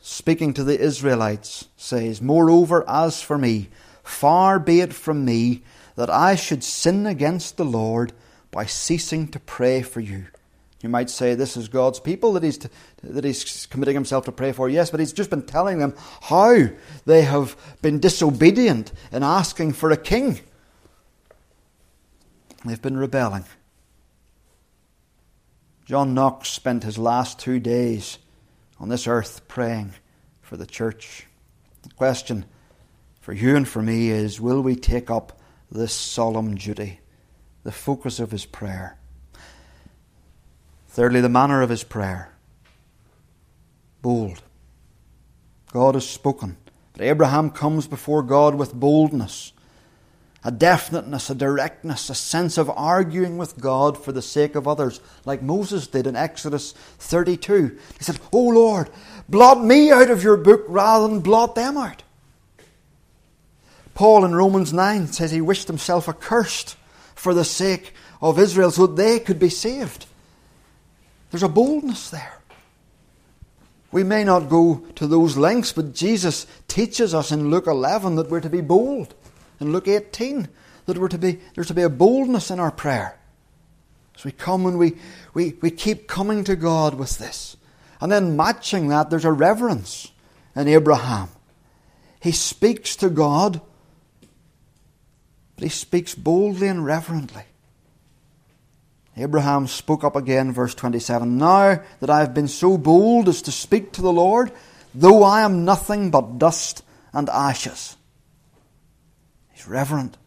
speaking 0.01 0.53
to 0.53 0.63
the 0.63 0.79
Israelites, 0.79 1.67
says, 1.75 2.21
Moreover, 2.21 2.87
as 2.87 3.21
for 3.21 3.37
me, 3.37 3.69
Far 4.09 4.57
be 4.57 4.81
it 4.81 4.91
from 4.91 5.23
me 5.23 5.61
that 5.95 6.09
I 6.09 6.35
should 6.35 6.63
sin 6.63 7.05
against 7.05 7.57
the 7.57 7.63
Lord 7.63 8.11
by 8.49 8.65
ceasing 8.65 9.27
to 9.29 9.39
pray 9.39 9.83
for 9.83 9.99
you. 9.99 10.25
You 10.81 10.89
might 10.89 11.09
say 11.09 11.35
this 11.35 11.57
is 11.57 11.67
God's 11.67 11.99
people 11.99 12.33
that 12.33 12.43
he's, 12.43 12.59
that 13.03 13.23
he's 13.25 13.65
committing 13.65 13.95
himself 13.95 14.25
to 14.25 14.31
pray 14.31 14.53
for. 14.53 14.69
Yes, 14.69 14.91
but 14.91 14.99
he's 14.99 15.11
just 15.11 15.29
been 15.29 15.41
telling 15.41 15.79
them 15.79 15.93
how 16.21 16.69
they 17.05 17.23
have 17.23 17.57
been 17.81 17.99
disobedient 17.99 18.93
in 19.11 19.23
asking 19.23 19.73
for 19.73 19.91
a 19.91 19.97
king. 19.97 20.39
They've 22.63 22.81
been 22.81 22.97
rebelling. 22.97 23.45
John 25.85 26.13
Knox 26.13 26.49
spent 26.49 26.83
his 26.83 26.97
last 26.97 27.39
two 27.39 27.59
days 27.59 28.19
on 28.79 28.89
this 28.89 29.07
earth 29.07 29.47
praying 29.47 29.93
for 30.41 30.55
the 30.55 30.65
church. 30.65 31.25
The 31.81 31.89
question 31.89 32.45
for 33.19 33.33
you 33.33 33.55
and 33.55 33.67
for 33.67 33.81
me 33.81 34.09
is 34.09 34.39
will 34.39 34.61
we 34.61 34.75
take 34.75 35.09
up 35.09 35.39
this 35.71 35.93
solemn 35.93 36.55
duty, 36.55 36.99
the 37.63 37.71
focus 37.71 38.19
of 38.19 38.31
his 38.31 38.45
prayer? 38.45 38.98
Thirdly, 40.89 41.21
the 41.21 41.29
manner 41.29 41.61
of 41.61 41.69
his 41.69 41.83
prayer. 41.83 42.33
Bold. 44.01 44.41
God 45.71 45.95
has 45.95 46.09
spoken. 46.09 46.57
But 46.93 47.03
Abraham 47.03 47.51
comes 47.51 47.87
before 47.87 48.23
God 48.23 48.55
with 48.55 48.73
boldness, 48.73 49.53
a 50.43 50.51
definiteness, 50.51 51.29
a 51.29 51.35
directness, 51.35 52.09
a 52.09 52.15
sense 52.15 52.57
of 52.57 52.69
arguing 52.71 53.37
with 53.37 53.59
God 53.59 54.03
for 54.03 54.11
the 54.11 54.21
sake 54.21 54.55
of 54.55 54.67
others, 54.67 54.99
like 55.25 55.41
Moses 55.41 55.85
did 55.87 56.07
in 56.07 56.15
Exodus 56.15 56.73
32. 56.97 57.77
He 57.97 58.03
said, 58.03 58.19
Oh 58.33 58.47
Lord, 58.47 58.89
blot 59.29 59.63
me 59.63 59.91
out 59.91 60.09
of 60.09 60.23
your 60.23 60.37
book 60.37 60.65
rather 60.67 61.07
than 61.07 61.19
blot 61.19 61.55
them 61.55 61.77
out. 61.77 62.03
Paul 63.93 64.25
in 64.25 64.33
Romans 64.33 64.73
9 64.73 65.07
says 65.07 65.31
he 65.31 65.41
wished 65.41 65.67
himself 65.67 66.09
accursed 66.09 66.77
for 67.15 67.33
the 67.33 67.45
sake 67.45 67.93
of 68.21 68.39
Israel 68.39 68.71
so 68.71 68.87
they 68.87 69.19
could 69.19 69.39
be 69.39 69.49
saved. 69.49 70.05
There's 71.31 71.43
a 71.43 71.49
boldness 71.49 72.09
there. 72.09 72.39
We 73.91 74.03
may 74.03 74.23
not 74.23 74.49
go 74.49 74.85
to 74.95 75.07
those 75.07 75.37
lengths, 75.37 75.73
but 75.73 75.93
Jesus 75.93 76.45
teaches 76.67 77.13
us 77.13 77.31
in 77.31 77.49
Luke 77.49 77.67
11 77.67 78.15
that 78.15 78.29
we're 78.29 78.39
to 78.39 78.49
be 78.49 78.61
bold. 78.61 79.15
In 79.59 79.71
Luke 79.71 79.87
18, 79.87 80.47
that 80.85 80.97
we're 80.97 81.07
to 81.07 81.17
be, 81.17 81.39
there's 81.55 81.67
to 81.67 81.73
be 81.73 81.81
a 81.81 81.89
boldness 81.89 82.51
in 82.51 82.59
our 82.59 82.71
prayer. 82.71 83.17
As 84.15 84.23
we 84.23 84.31
come 84.31 84.65
and 84.65 84.77
we, 84.77 84.97
we, 85.33 85.55
we 85.61 85.71
keep 85.71 86.07
coming 86.07 86.43
to 86.43 86.55
God 86.55 86.95
with 86.95 87.17
this. 87.17 87.57
And 87.99 88.11
then 88.11 88.37
matching 88.37 88.89
that, 88.89 89.09
there's 89.09 89.25
a 89.25 89.31
reverence 89.31 90.11
in 90.55 90.67
Abraham. 90.67 91.29
He 92.19 92.31
speaks 92.31 92.95
to 92.97 93.09
God 93.09 93.61
but 95.59 95.65
he 95.65 95.69
speaks 95.69 96.15
boldly 96.15 96.69
and 96.69 96.85
reverently. 96.85 97.43
Abraham 99.21 99.67
spoke 99.67 100.03
up 100.03 100.15
again, 100.15 100.51
verse 100.53 100.75
27 100.75 101.37
Now 101.37 101.81
that 101.99 102.09
I 102.09 102.19
have 102.19 102.33
been 102.33 102.47
so 102.47 102.77
bold 102.77 103.27
as 103.27 103.41
to 103.43 103.51
speak 103.51 103.93
to 103.93 104.01
the 104.01 104.11
Lord, 104.11 104.51
though 104.93 105.23
I 105.23 105.41
am 105.41 105.65
nothing 105.65 106.11
but 106.11 106.37
dust 106.37 106.83
and 107.13 107.29
ashes. 107.29 107.97
He's 109.51 109.67
reverent. 109.67 110.17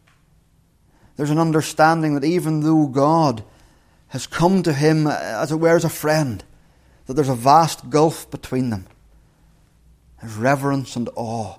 There's 1.16 1.31
an 1.31 1.38
understanding 1.38 2.14
that 2.14 2.24
even 2.24 2.61
though 2.61 2.87
God 2.87 3.44
has 4.09 4.26
come 4.26 4.62
to 4.62 4.72
him, 4.72 5.07
as 5.07 5.52
it 5.52 5.57
were, 5.57 5.76
as 5.76 5.85
a 5.85 5.90
friend, 5.90 6.44
that 7.07 7.14
there's 7.14 7.28
a 7.28 7.35
vast 7.35 7.88
gulf 7.88 8.31
between 8.31 8.70
them. 8.70 8.87
There's 10.20 10.37
reverence 10.37 10.96
and 10.96 11.09
awe. 11.16 11.57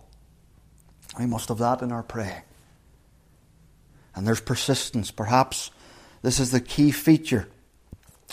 We 1.20 1.26
must 1.26 1.50
have 1.50 1.60
that 1.60 1.82
in 1.82 1.92
our 1.92 2.04
prayer. 2.04 2.44
And 4.16 4.28
there's 4.28 4.42
persistence. 4.42 5.12
Perhaps 5.12 5.72
this 6.24 6.40
is 6.40 6.50
the 6.50 6.62
key 6.62 6.90
feature 6.90 7.48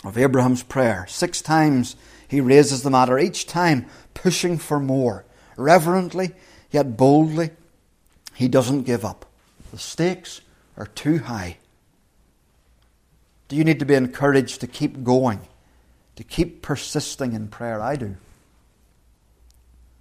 of 0.03 0.17
Abraham's 0.17 0.63
prayer. 0.63 1.05
Six 1.07 1.41
times 1.41 1.95
he 2.27 2.41
raises 2.41 2.81
the 2.81 2.89
matter, 2.89 3.19
each 3.19 3.45
time 3.45 3.85
pushing 4.13 4.57
for 4.57 4.79
more. 4.79 5.25
Reverently, 5.57 6.31
yet 6.71 6.97
boldly, 6.97 7.51
he 8.33 8.47
doesn't 8.47 8.83
give 8.83 9.05
up. 9.05 9.25
The 9.71 9.77
stakes 9.77 10.41
are 10.77 10.87
too 10.87 11.19
high. 11.19 11.57
Do 13.49 13.57
you 13.57 13.65
need 13.65 13.79
to 13.79 13.85
be 13.85 13.95
encouraged 13.95 14.61
to 14.61 14.67
keep 14.67 15.03
going, 15.03 15.41
to 16.15 16.23
keep 16.23 16.61
persisting 16.61 17.33
in 17.33 17.49
prayer? 17.49 17.81
I 17.81 17.97
do. 17.97 18.15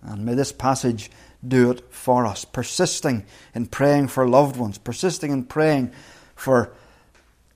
And 0.03 0.25
may 0.25 0.35
this 0.35 0.53
passage 0.53 1.11
do 1.47 1.73
it 1.73 1.93
for 1.93 2.25
us. 2.25 2.45
Persisting 2.45 3.25
in 3.55 3.67
praying 3.67 4.09
for 4.09 4.29
loved 4.29 4.57
ones, 4.57 4.79
persisting 4.79 5.33
in 5.33 5.45
praying 5.45 5.93
for 6.37 6.73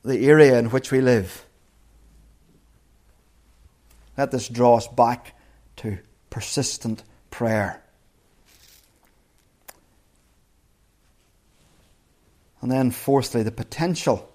the 0.04 0.26
area 0.26 0.58
in 0.58 0.70
which 0.70 0.90
we 0.90 1.00
live. 1.00 1.44
Let 4.16 4.30
this 4.30 4.48
draw 4.48 4.76
us 4.76 4.86
back 4.86 5.34
to 5.76 5.98
persistent 6.30 7.02
prayer. 7.30 7.82
And 12.60 12.70
then, 12.70 12.90
fourthly, 12.90 13.42
the 13.42 13.50
potential 13.50 14.30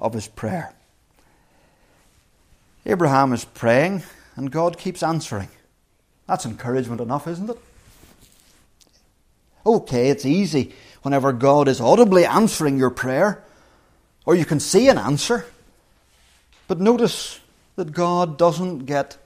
of 0.00 0.14
his 0.14 0.28
prayer. 0.28 0.72
Abraham 2.86 3.32
is 3.32 3.44
praying, 3.44 4.02
and 4.36 4.50
God 4.50 4.78
keeps 4.78 5.02
answering. 5.02 5.48
That's 6.26 6.46
encouragement 6.46 7.00
enough, 7.00 7.26
isn't 7.26 7.50
it? 7.50 7.58
Okay, 9.66 10.10
it's 10.10 10.24
easy 10.24 10.72
whenever 11.02 11.32
God 11.32 11.68
is 11.68 11.80
audibly 11.80 12.24
answering 12.24 12.78
your 12.78 12.90
prayer, 12.90 13.44
or 14.26 14.34
you 14.34 14.44
can 14.44 14.60
see 14.60 14.88
an 14.88 14.98
answer. 14.98 15.46
But 16.68 16.80
notice 16.80 17.40
that 17.76 17.92
God 17.92 18.36
doesn't 18.36 18.80
get 18.80 19.16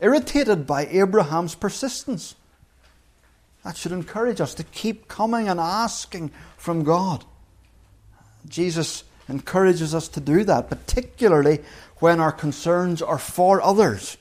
irritated 0.00 0.66
by 0.66 0.86
Abraham's 0.86 1.54
persistence. 1.54 2.34
That 3.64 3.76
should 3.76 3.92
encourage 3.92 4.42
us 4.42 4.54
to 4.54 4.64
keep 4.64 5.08
coming 5.08 5.48
and 5.48 5.58
asking 5.58 6.30
from 6.58 6.84
God. 6.84 7.24
Jesus 8.46 9.04
encourages 9.26 9.94
us 9.94 10.06
to 10.08 10.20
do 10.20 10.44
that, 10.44 10.68
particularly 10.68 11.60
when 12.00 12.20
our 12.20 12.32
concerns 12.32 13.00
are 13.00 13.18
for 13.18 13.62
others. 13.62 14.18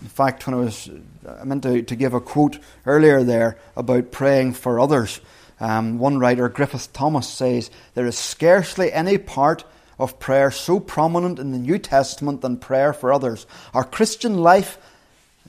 In 0.00 0.08
fact, 0.08 0.46
when 0.46 0.54
I 0.54 0.58
was 0.58 0.90
I 1.26 1.44
meant 1.44 1.62
to, 1.62 1.82
to 1.82 1.96
give 1.96 2.14
a 2.14 2.20
quote 2.20 2.58
earlier 2.86 3.24
there 3.24 3.58
about 3.74 4.12
praying 4.12 4.52
for 4.52 4.78
others, 4.78 5.20
um, 5.60 5.98
one 5.98 6.18
writer, 6.18 6.48
Griffith 6.48 6.92
Thomas, 6.92 7.28
says 7.28 7.70
there 7.94 8.06
is 8.06 8.18
scarcely 8.18 8.92
any 8.92 9.18
part 9.18 9.64
of 9.98 10.18
prayer 10.18 10.50
so 10.50 10.80
prominent 10.80 11.38
in 11.38 11.52
the 11.52 11.58
New 11.58 11.78
Testament 11.78 12.40
than 12.40 12.56
prayer 12.56 12.92
for 12.92 13.12
others. 13.12 13.46
Our 13.72 13.84
Christian 13.84 14.38
life, 14.38 14.78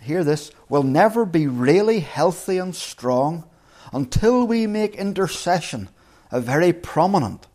hear 0.02 0.24
this, 0.24 0.52
will 0.70 0.84
never 0.84 1.26
be 1.26 1.48
really 1.48 2.00
healthy 2.02 2.58
and 2.58 2.76
strong 2.76 3.44
until 3.92 4.46
we 4.46 4.68
make 4.68 4.96
intercession 4.96 5.90
a 6.32 6.40
very 6.40 6.74
prominent 6.74 7.48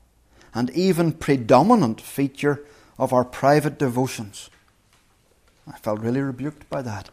and 0.54 0.70
even 0.70 1.12
predominant 1.12 2.00
feature 2.00 2.64
of 2.98 3.12
our 3.12 3.24
private 3.24 3.78
devotions. 3.78 4.50
I 5.66 5.78
felt 5.78 6.00
really 6.00 6.20
rebuked 6.20 6.68
by 6.68 6.82
that. 6.82 7.10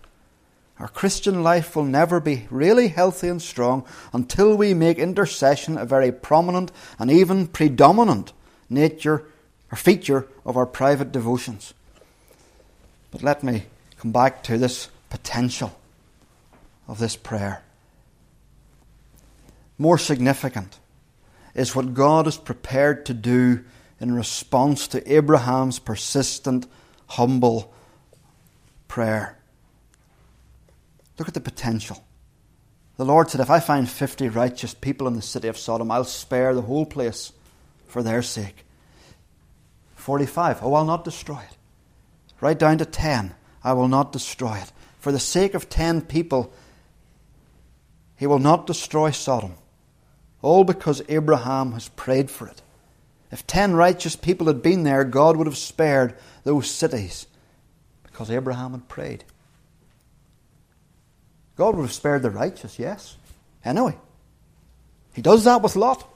Our 0.79 0.87
Christian 0.87 1.41
life 1.41 1.75
will 1.75 1.85
never 1.85 2.19
be 2.19 2.47
really 2.51 2.89
healthy 2.89 3.29
and 3.29 3.41
strong 3.41 3.85
until 4.13 4.55
we 4.55 4.73
make 4.73 4.99
intercession 4.99 5.77
a 5.77 5.85
very 5.85 6.11
prominent 6.11 6.71
and 6.99 7.09
even 7.09 7.47
predominant 7.47 8.31
nature 8.69 9.25
or 9.71 9.75
feature 9.75 10.27
of 10.45 10.55
our 10.55 10.67
private 10.67 11.11
devotions. 11.11 11.73
But 13.09 13.23
let 13.23 13.41
me 13.41 13.63
come 13.97 14.11
back 14.11 14.43
to 14.43 14.57
this 14.57 14.89
potential 15.09 15.75
of 16.87 16.99
this 16.99 17.15
prayer. 17.15 17.63
More 19.79 19.97
significant 19.97 20.79
is 21.55 21.75
what 21.75 21.95
God 21.95 22.27
is 22.27 22.37
prepared 22.37 23.05
to 23.07 23.13
do 23.13 23.63
in 23.99 24.13
response 24.13 24.87
to 24.89 25.11
Abraham's 25.11 25.79
persistent, 25.79 26.67
humble 27.07 27.73
prayer. 28.87 29.37
Look 31.17 31.27
at 31.27 31.34
the 31.34 31.41
potential. 31.41 32.03
The 32.97 33.06
Lord 33.06 33.30
said, 33.30 33.41
If 33.41 33.49
I 33.49 33.60
find 33.60 33.89
50 33.89 34.30
righteous 34.30 34.73
people 34.73 35.08
in 35.08 35.15
the 35.15 35.21
city 35.21 35.47
of 35.47 35.58
Sodom, 35.58 35.91
I'll 35.91 36.03
spare 36.03 36.53
the 36.53 36.62
whole 36.62 36.86
place 36.86 37.32
for 37.88 38.03
their 38.03 38.21
sake. 38.21 38.65
45, 39.95 40.63
oh, 40.63 40.73
I'll 40.73 40.86
not 40.86 41.03
destroy 41.03 41.39
it. 41.39 41.58
Right 42.41 42.58
down 42.58 42.77
to 42.80 42.86
10, 42.86 43.36
I 43.63 43.73
will 43.73 43.88
not 43.88 44.12
destroy 44.12 44.58
it. 44.58 44.71
For 44.99 45.12
the 45.12 45.19
sake 45.19 45.53
of 45.53 45.69
10 45.69 46.01
people, 46.01 46.51
he 48.15 48.27
will 48.27 48.39
not 48.39 48.67
destroy 48.67 49.12
Sodom. 49.12 49.56
All 50.41 50.63
because 50.63 51.01
Abraham 51.08 51.73
has 51.73 51.89
prayed 51.89 52.30
for 52.32 52.47
it. 52.47 52.62
If 53.32 53.45
10 53.45 53.73
righteous 53.73 54.15
people 54.15 54.47
had 54.47 54.62
been 54.62 54.84
there, 54.84 55.03
God 55.03 55.36
would 55.36 55.47
have 55.47 55.58
spared 55.58 56.15
those 56.43 56.69
cities 56.69 57.27
because 58.03 58.32
Abraham 58.32 58.71
had 58.71 58.88
prayed. 58.88 59.23
God 61.58 61.76
would 61.76 61.84
have 61.84 61.93
spared 61.93 62.22
the 62.22 62.30
righteous, 62.30 62.80
yes. 62.80 63.17
Anyway, 63.65 63.98
He 65.13 65.22
does 65.22 65.43
that 65.43 65.62
with 65.62 65.76
Lot. 65.76 66.08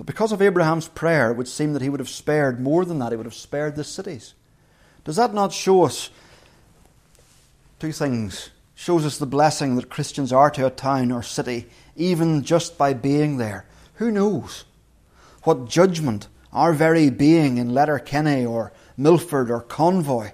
But 0.00 0.06
because 0.06 0.32
of 0.32 0.40
Abraham's 0.40 0.88
prayer, 0.88 1.30
it 1.30 1.36
would 1.36 1.46
seem 1.46 1.74
that 1.74 1.82
he 1.82 1.90
would 1.90 2.00
have 2.00 2.08
spared 2.08 2.58
more 2.58 2.86
than 2.86 3.00
that. 3.00 3.12
He 3.12 3.16
would 3.16 3.26
have 3.26 3.34
spared 3.34 3.76
the 3.76 3.84
cities. 3.84 4.32
Does 5.04 5.16
that 5.16 5.34
not 5.34 5.52
show 5.52 5.84
us 5.84 6.08
two 7.78 7.92
things? 7.92 8.48
Shows 8.74 9.04
us 9.04 9.18
the 9.18 9.26
blessing 9.26 9.76
that 9.76 9.90
Christians 9.90 10.32
are 10.32 10.50
to 10.52 10.64
a 10.64 10.70
town 10.70 11.12
or 11.12 11.22
city, 11.22 11.66
even 11.96 12.44
just 12.44 12.78
by 12.78 12.94
being 12.94 13.36
there. 13.36 13.66
Who 13.96 14.10
knows 14.10 14.64
what 15.42 15.68
judgment 15.68 16.28
our 16.50 16.72
very 16.72 17.10
being 17.10 17.58
in 17.58 17.74
Letterkenny 17.74 18.46
or 18.46 18.72
Milford 18.96 19.50
or 19.50 19.60
Convoy 19.60 20.30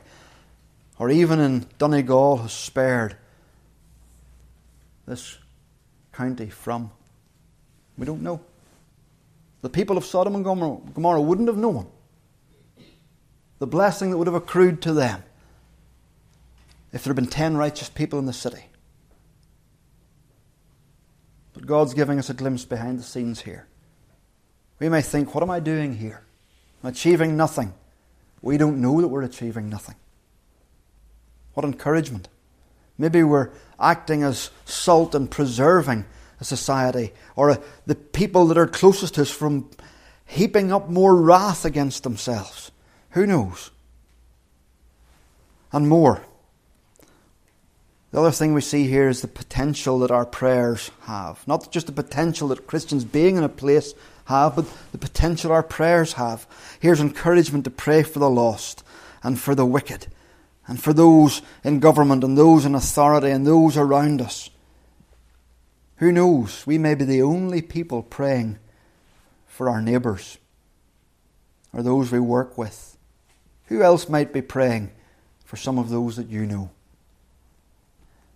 or 0.98 1.10
even 1.10 1.40
in 1.40 1.66
Donegal 1.78 2.38
has 2.38 2.52
spared 2.52 3.16
this 5.06 5.38
county 6.12 6.48
from? 6.48 6.90
We 7.98 8.06
don't 8.06 8.22
know. 8.22 8.40
The 9.62 9.70
people 9.70 9.96
of 9.96 10.04
Sodom 10.04 10.34
and 10.34 10.44
Gomorrah 10.44 11.20
wouldn't 11.20 11.48
have 11.48 11.56
known 11.56 11.88
the 13.58 13.66
blessing 13.66 14.10
that 14.10 14.18
would 14.18 14.26
have 14.26 14.34
accrued 14.34 14.82
to 14.82 14.92
them 14.92 15.24
if 16.92 17.02
there 17.02 17.10
had 17.10 17.16
been 17.16 17.26
ten 17.26 17.56
righteous 17.56 17.88
people 17.88 18.18
in 18.18 18.26
the 18.26 18.32
city. 18.32 18.66
But 21.52 21.66
God's 21.66 21.94
giving 21.94 22.18
us 22.18 22.28
a 22.30 22.34
glimpse 22.34 22.64
behind 22.64 22.98
the 22.98 23.02
scenes 23.02 23.40
here. 23.40 23.66
We 24.78 24.90
may 24.90 25.00
think, 25.00 25.34
what 25.34 25.42
am 25.42 25.50
I 25.50 25.58
doing 25.58 25.96
here? 25.96 26.22
I'm 26.84 26.90
achieving 26.90 27.36
nothing. 27.36 27.72
We 28.42 28.58
don't 28.58 28.80
know 28.80 29.00
that 29.00 29.08
we're 29.08 29.22
achieving 29.22 29.70
nothing. 29.70 29.96
What 31.56 31.64
encouragement. 31.64 32.28
Maybe 32.98 33.22
we're 33.22 33.48
acting 33.80 34.22
as 34.22 34.50
salt 34.66 35.14
and 35.14 35.30
preserving 35.30 36.04
a 36.38 36.44
society 36.44 37.14
or 37.34 37.48
a, 37.48 37.58
the 37.86 37.94
people 37.94 38.46
that 38.48 38.58
are 38.58 38.66
closest 38.66 39.14
to 39.14 39.22
us 39.22 39.30
from 39.30 39.70
heaping 40.26 40.70
up 40.70 40.90
more 40.90 41.16
wrath 41.16 41.64
against 41.64 42.02
themselves. 42.02 42.72
Who 43.12 43.26
knows? 43.26 43.70
And 45.72 45.88
more. 45.88 46.20
The 48.10 48.20
other 48.20 48.32
thing 48.32 48.52
we 48.52 48.60
see 48.60 48.86
here 48.86 49.08
is 49.08 49.22
the 49.22 49.26
potential 49.26 49.98
that 50.00 50.10
our 50.10 50.26
prayers 50.26 50.90
have. 51.04 51.42
Not 51.48 51.72
just 51.72 51.86
the 51.86 51.92
potential 51.92 52.48
that 52.48 52.66
Christians 52.66 53.06
being 53.06 53.36
in 53.36 53.44
a 53.44 53.48
place 53.48 53.94
have, 54.26 54.56
but 54.56 54.66
the 54.92 54.98
potential 54.98 55.52
our 55.52 55.62
prayers 55.62 56.12
have. 56.12 56.46
Here's 56.80 57.00
encouragement 57.00 57.64
to 57.64 57.70
pray 57.70 58.02
for 58.02 58.18
the 58.18 58.28
lost 58.28 58.84
and 59.22 59.40
for 59.40 59.54
the 59.54 59.64
wicked 59.64 60.08
and 60.66 60.82
for 60.82 60.92
those 60.92 61.42
in 61.62 61.80
government 61.80 62.24
and 62.24 62.36
those 62.36 62.64
in 62.64 62.74
authority 62.74 63.30
and 63.30 63.46
those 63.46 63.76
around 63.76 64.20
us. 64.20 64.50
Who 65.96 66.12
knows? 66.12 66.66
We 66.66 66.78
may 66.78 66.94
be 66.94 67.04
the 67.04 67.22
only 67.22 67.62
people 67.62 68.02
praying 68.02 68.58
for 69.46 69.70
our 69.70 69.80
neighbours 69.80 70.38
or 71.72 71.82
those 71.82 72.10
we 72.10 72.20
work 72.20 72.58
with. 72.58 72.96
Who 73.66 73.82
else 73.82 74.08
might 74.08 74.32
be 74.32 74.42
praying 74.42 74.92
for 75.44 75.56
some 75.56 75.78
of 75.78 75.88
those 75.88 76.16
that 76.16 76.28
you 76.28 76.46
know? 76.46 76.70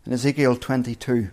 In 0.07 0.12
Ezekiel 0.12 0.57
22, 0.57 1.31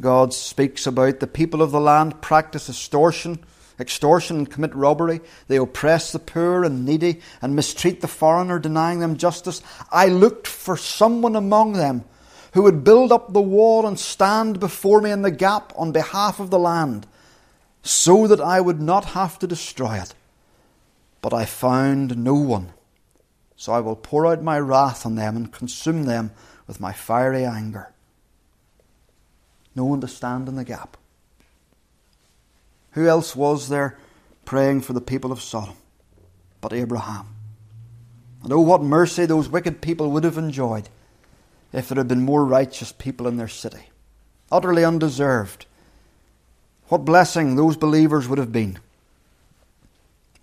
God 0.00 0.34
speaks 0.34 0.86
about 0.86 1.20
the 1.20 1.26
people 1.26 1.62
of 1.62 1.70
the 1.70 1.80
land 1.80 2.20
practice 2.20 2.68
extortion, 2.68 3.38
extortion 3.82 4.38
and 4.38 4.50
commit 4.50 4.74
robbery. 4.74 5.20
They 5.48 5.56
oppress 5.56 6.12
the 6.12 6.18
poor 6.18 6.64
and 6.64 6.86
needy 6.86 7.20
and 7.42 7.54
mistreat 7.54 8.00
the 8.00 8.08
foreigner, 8.08 8.58
denying 8.58 9.00
them 9.00 9.18
justice. 9.18 9.60
I 9.90 10.06
looked 10.06 10.46
for 10.46 10.78
someone 10.78 11.36
among 11.36 11.74
them 11.74 12.04
who 12.54 12.62
would 12.62 12.84
build 12.84 13.12
up 13.12 13.32
the 13.32 13.42
wall 13.42 13.86
and 13.86 13.98
stand 13.98 14.60
before 14.60 15.00
me 15.00 15.10
in 15.10 15.22
the 15.22 15.30
gap 15.30 15.72
on 15.76 15.92
behalf 15.92 16.40
of 16.40 16.50
the 16.50 16.58
land, 16.58 17.06
so 17.82 18.26
that 18.26 18.40
I 18.40 18.60
would 18.60 18.80
not 18.80 19.06
have 19.06 19.38
to 19.40 19.46
destroy 19.46 19.98
it. 19.98 20.14
But 21.20 21.34
I 21.34 21.44
found 21.44 22.16
no 22.16 22.34
one. 22.34 22.72
So 23.56 23.72
I 23.72 23.80
will 23.80 23.96
pour 23.96 24.26
out 24.26 24.42
my 24.42 24.58
wrath 24.58 25.06
on 25.06 25.14
them 25.14 25.36
and 25.36 25.52
consume 25.52 26.04
them 26.04 26.32
with 26.66 26.80
my 26.80 26.92
fiery 26.92 27.44
anger. 27.44 27.92
No 29.74 29.84
one 29.84 30.00
to 30.00 30.08
stand 30.08 30.48
in 30.48 30.56
the 30.56 30.64
gap. 30.64 30.96
Who 32.92 33.06
else 33.06 33.34
was 33.34 33.68
there 33.68 33.98
praying 34.44 34.82
for 34.82 34.92
the 34.92 35.00
people 35.00 35.32
of 35.32 35.42
Sodom 35.42 35.76
but 36.60 36.72
Abraham? 36.72 37.26
And 38.42 38.52
oh, 38.52 38.60
what 38.60 38.82
mercy 38.82 39.26
those 39.26 39.48
wicked 39.48 39.80
people 39.80 40.10
would 40.10 40.24
have 40.24 40.38
enjoyed 40.38 40.88
if 41.72 41.88
there 41.88 41.98
had 41.98 42.08
been 42.08 42.24
more 42.24 42.44
righteous 42.44 42.92
people 42.92 43.26
in 43.26 43.36
their 43.36 43.48
city. 43.48 43.88
Utterly 44.50 44.84
undeserved. 44.84 45.66
What 46.88 47.04
blessing 47.04 47.56
those 47.56 47.76
believers 47.76 48.28
would 48.28 48.38
have 48.38 48.52
been. 48.52 48.78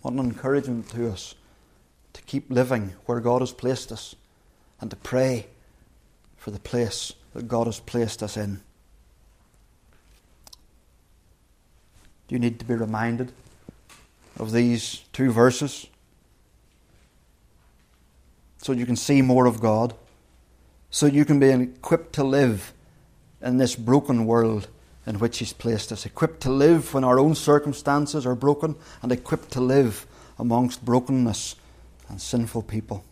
What 0.02 0.14
an 0.14 0.20
encouragement 0.20 0.90
to 0.90 1.12
us 1.12 1.36
to 2.14 2.22
keep 2.24 2.50
living 2.50 2.94
where 3.06 3.20
God 3.20 3.42
has 3.42 3.52
placed 3.52 3.92
us 3.92 4.16
and 4.82 4.90
to 4.90 4.96
pray 4.96 5.48
for 6.38 6.52
the 6.52 6.60
place 6.60 7.14
that 7.34 7.48
God 7.48 7.68
has 7.68 7.80
placed 7.80 8.24
us 8.24 8.38
in. 8.38 8.62
Do 12.30 12.36
you 12.36 12.40
need 12.40 12.60
to 12.60 12.66
be 12.66 12.76
reminded 12.76 13.34
of 14.38 14.54
these 14.54 15.04
two 15.12 15.32
verses 15.32 15.88
so 18.60 18.72
you 18.72 18.86
can 18.86 18.96
see 18.96 19.22
more 19.22 19.46
of 19.46 19.60
God? 19.60 19.94
so 20.90 21.06
you 21.06 21.26
can 21.26 21.40
be 21.40 21.50
equipped 21.50 22.14
to 22.14 22.24
live 22.24 22.74
in 23.42 23.58
this 23.58 23.76
broken 23.76 24.26
world 24.26 24.68
in 25.06 25.20
which 25.20 25.40
He's 25.40 25.54
placed 25.54 25.92
us, 25.92 26.06
equipped 26.06 26.42
to 26.42 26.52
live 26.52 26.94
when 26.94 27.04
our 27.04 27.20
own 27.20 27.36
circumstances 27.36 28.26
are 28.26 28.36
broken, 28.36 28.76
and 29.02 29.12
equipped 29.12 29.52
to 29.52 29.62
live 29.62 30.06
amongst 30.38 30.84
brokenness 30.84 31.56
and 32.10 32.22
sinful 32.22 32.64
people. 32.64 33.04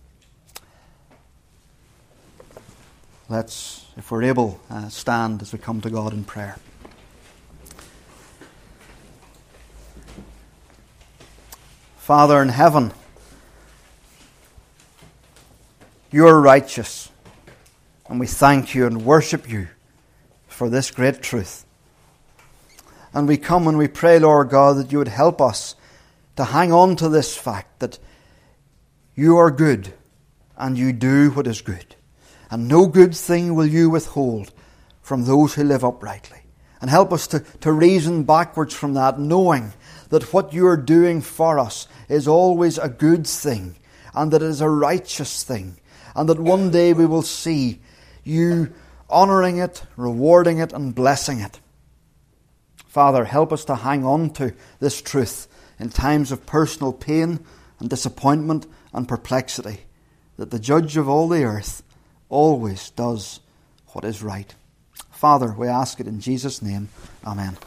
Let's, 3.30 3.86
if 3.98 4.12
we're 4.12 4.24
able, 4.24 4.60
uh, 4.70 4.90
stand 4.90 5.42
as 5.42 5.54
we 5.54 5.60
come 5.60 5.82
to 5.82 5.90
God 5.90 6.14
in 6.14 6.24
prayer. 6.24 6.58
Father 12.08 12.42
in 12.42 12.48
heaven, 12.48 12.94
you 16.10 16.26
are 16.26 16.40
righteous, 16.40 17.12
and 18.08 18.18
we 18.18 18.28
thank 18.28 18.74
you 18.74 18.88
and 18.88 19.04
worship 19.04 19.50
you 19.50 19.68
for 20.48 20.70
this 20.70 20.90
great 20.90 21.22
truth. 21.22 21.66
And 23.14 23.28
we 23.28 23.36
come 23.36 23.68
and 23.68 23.78
we 23.78 23.90
pray, 23.90 24.20
Lord 24.20 24.48
God, 24.48 24.78
that 24.78 24.90
you 24.90 25.00
would 25.00 25.10
help 25.10 25.42
us 25.42 25.76
to 26.38 26.46
hang 26.46 26.72
on 26.72 26.96
to 26.96 27.10
this 27.10 27.36
fact 27.36 27.80
that 27.80 28.00
you 29.14 29.36
are 29.36 29.52
good 29.52 29.92
and 30.56 30.78
you 30.78 30.94
do 30.94 31.32
what 31.32 31.46
is 31.46 31.60
good. 31.60 31.98
And 32.50 32.70
no 32.70 32.88
good 32.88 33.14
thing 33.14 33.54
will 33.54 33.68
you 33.68 33.90
withhold 33.90 34.54
from 35.02 35.26
those 35.26 35.56
who 35.56 35.66
live 35.66 35.84
uprightly. 35.84 36.40
And 36.80 36.90
help 36.90 37.12
us 37.12 37.28
to, 37.28 37.42
to 37.60 37.72
reason 37.74 38.24
backwards 38.24 38.74
from 38.74 38.94
that, 38.94 39.20
knowing 39.20 39.74
that 40.10 40.34
what 40.34 40.54
you 40.54 40.66
are 40.68 40.78
doing 40.78 41.22
for 41.22 41.60
us 41.60 41.88
is 42.10 42.28
always 42.28 42.78
a 42.78 42.90
good 42.90 43.28
thing, 43.28 43.76
and 44.14 44.32
that 44.32 44.42
it 44.42 44.48
is 44.48 44.62
a 44.62 44.70
righteous 44.70 45.44
thing, 45.44 45.78
and 46.16 46.28
that 46.30 46.40
one 46.40 46.72
day 46.72 46.94
we 46.94 47.06
will 47.06 47.22
see 47.22 47.80
you 48.24 48.74
honouring 49.10 49.58
it, 49.58 49.84
rewarding 49.96 50.60
it, 50.60 50.74
and 50.74 50.96
blessing 50.96 51.40
it. 51.40 51.60
Father, 52.86 53.26
help 53.26 53.54
us 53.54 53.64
to 53.66 53.76
hang 53.76 54.04
on 54.06 54.32
to 54.32 54.54
this 54.80 55.02
truth 55.02 55.48
in 55.80 55.90
times 55.90 56.32
of 56.32 56.46
personal 56.46 56.92
pain 56.92 57.40
and 57.80 57.90
disappointment 57.90 58.66
and 58.94 59.08
perplexity, 59.08 59.82
that 60.38 60.52
the 60.52 60.60
judge 60.60 60.98
of 60.98 61.08
all 61.08 61.28
the 61.28 61.44
earth 61.44 61.84
always 62.30 62.90
does 62.92 63.40
what 63.88 64.04
is 64.04 64.24
right. 64.24 64.56
Father, 65.12 65.54
we 65.58 65.68
ask 65.68 66.00
it 66.00 66.08
in 66.08 66.20
Jesus' 66.20 66.62
name. 66.62 66.90
Amen. 67.26 67.58